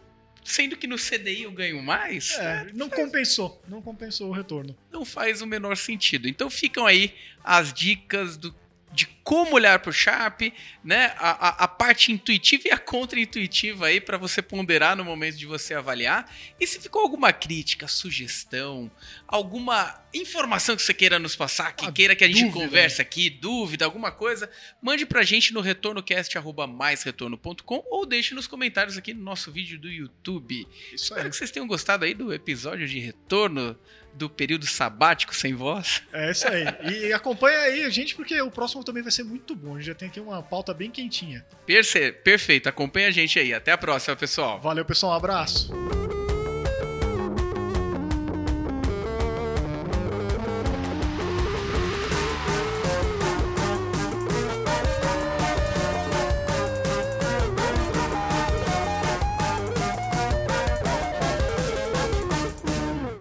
sendo 0.44 0.76
que 0.76 0.86
no 0.86 0.96
CDI 0.96 1.42
eu 1.44 1.52
ganho 1.52 1.82
mais. 1.82 2.36
É, 2.38 2.66
não 2.72 2.88
faz... 2.88 3.02
compensou, 3.02 3.62
não 3.68 3.80
compensou 3.80 4.28
o 4.28 4.32
retorno. 4.32 4.76
Não 4.90 5.04
faz 5.04 5.40
o 5.40 5.46
menor 5.46 5.76
sentido. 5.76 6.28
Então 6.28 6.50
ficam 6.50 6.86
aí 6.86 7.14
as 7.44 7.72
dicas 7.72 8.36
do 8.36 8.52
de 8.92 9.06
como 9.24 9.54
olhar 9.54 9.78
para 9.78 9.90
o 9.90 9.92
Sharp, 9.92 10.42
né? 10.84 11.14
A, 11.16 11.30
a, 11.30 11.48
a, 11.64 11.68
parte 11.68 12.12
intuitiva 12.12 12.68
e 12.68 12.70
a 12.70 12.78
contra-intuitiva 12.78 13.86
aí 13.86 13.98
para 14.00 14.16
você 14.18 14.42
ponderar 14.42 14.96
no 14.96 15.04
momento 15.04 15.38
de 15.38 15.46
você 15.46 15.74
avaliar. 15.74 16.30
E 16.60 16.66
se 16.66 16.78
ficou 16.78 17.00
alguma 17.02 17.32
crítica, 17.32 17.88
sugestão, 17.88 18.90
alguma 19.26 19.98
informação 20.12 20.76
que 20.76 20.82
você 20.82 20.92
queira 20.92 21.18
nos 21.18 21.34
passar, 21.34 21.72
que 21.72 21.86
a 21.86 21.92
queira 21.92 22.14
que 22.14 22.24
a 22.24 22.28
gente 22.28 22.42
dúvida. 22.42 22.64
converse 22.64 23.00
aqui, 23.00 23.30
dúvida, 23.30 23.86
alguma 23.86 24.12
coisa, 24.12 24.50
mande 24.82 25.06
pra 25.06 25.22
gente 25.22 25.54
no 25.54 25.62
retornocast@maisretorno.com 25.62 27.84
ou 27.90 28.04
deixe 28.04 28.34
nos 28.34 28.46
comentários 28.46 28.98
aqui 28.98 29.14
no 29.14 29.22
nosso 29.22 29.50
vídeo 29.50 29.78
do 29.78 29.88
YouTube. 29.88 30.68
Isso 30.92 31.04
Espero 31.04 31.22
aí. 31.22 31.30
que 31.30 31.36
vocês 31.36 31.50
tenham 31.50 31.66
gostado 31.66 32.04
aí 32.04 32.12
do 32.12 32.30
episódio 32.32 32.86
de 32.86 32.98
retorno 32.98 33.78
do 34.14 34.28
período 34.28 34.66
sabático 34.66 35.34
sem 35.34 35.54
voz. 35.54 36.02
É 36.12 36.30
isso 36.30 36.46
aí. 36.48 36.64
E 36.84 37.12
acompanha 37.12 37.58
aí 37.58 37.84
a 37.84 37.90
gente, 37.90 38.14
porque 38.14 38.40
o 38.40 38.50
próximo 38.50 38.84
também 38.84 39.02
vai 39.02 39.12
ser 39.12 39.24
muito 39.24 39.54
bom. 39.54 39.74
A 39.74 39.78
gente 39.78 39.86
já 39.86 39.94
tem 39.94 40.08
aqui 40.08 40.20
uma 40.20 40.42
pauta 40.42 40.74
bem 40.74 40.90
quentinha. 40.90 41.44
Perce 41.66 42.12
perfeito. 42.12 42.68
Acompanha 42.68 43.08
a 43.08 43.10
gente 43.10 43.38
aí. 43.38 43.52
Até 43.54 43.72
a 43.72 43.78
próxima, 43.78 44.14
pessoal. 44.16 44.60
Valeu, 44.60 44.84
pessoal. 44.84 45.12
Um 45.12 45.16
abraço. 45.16 46.11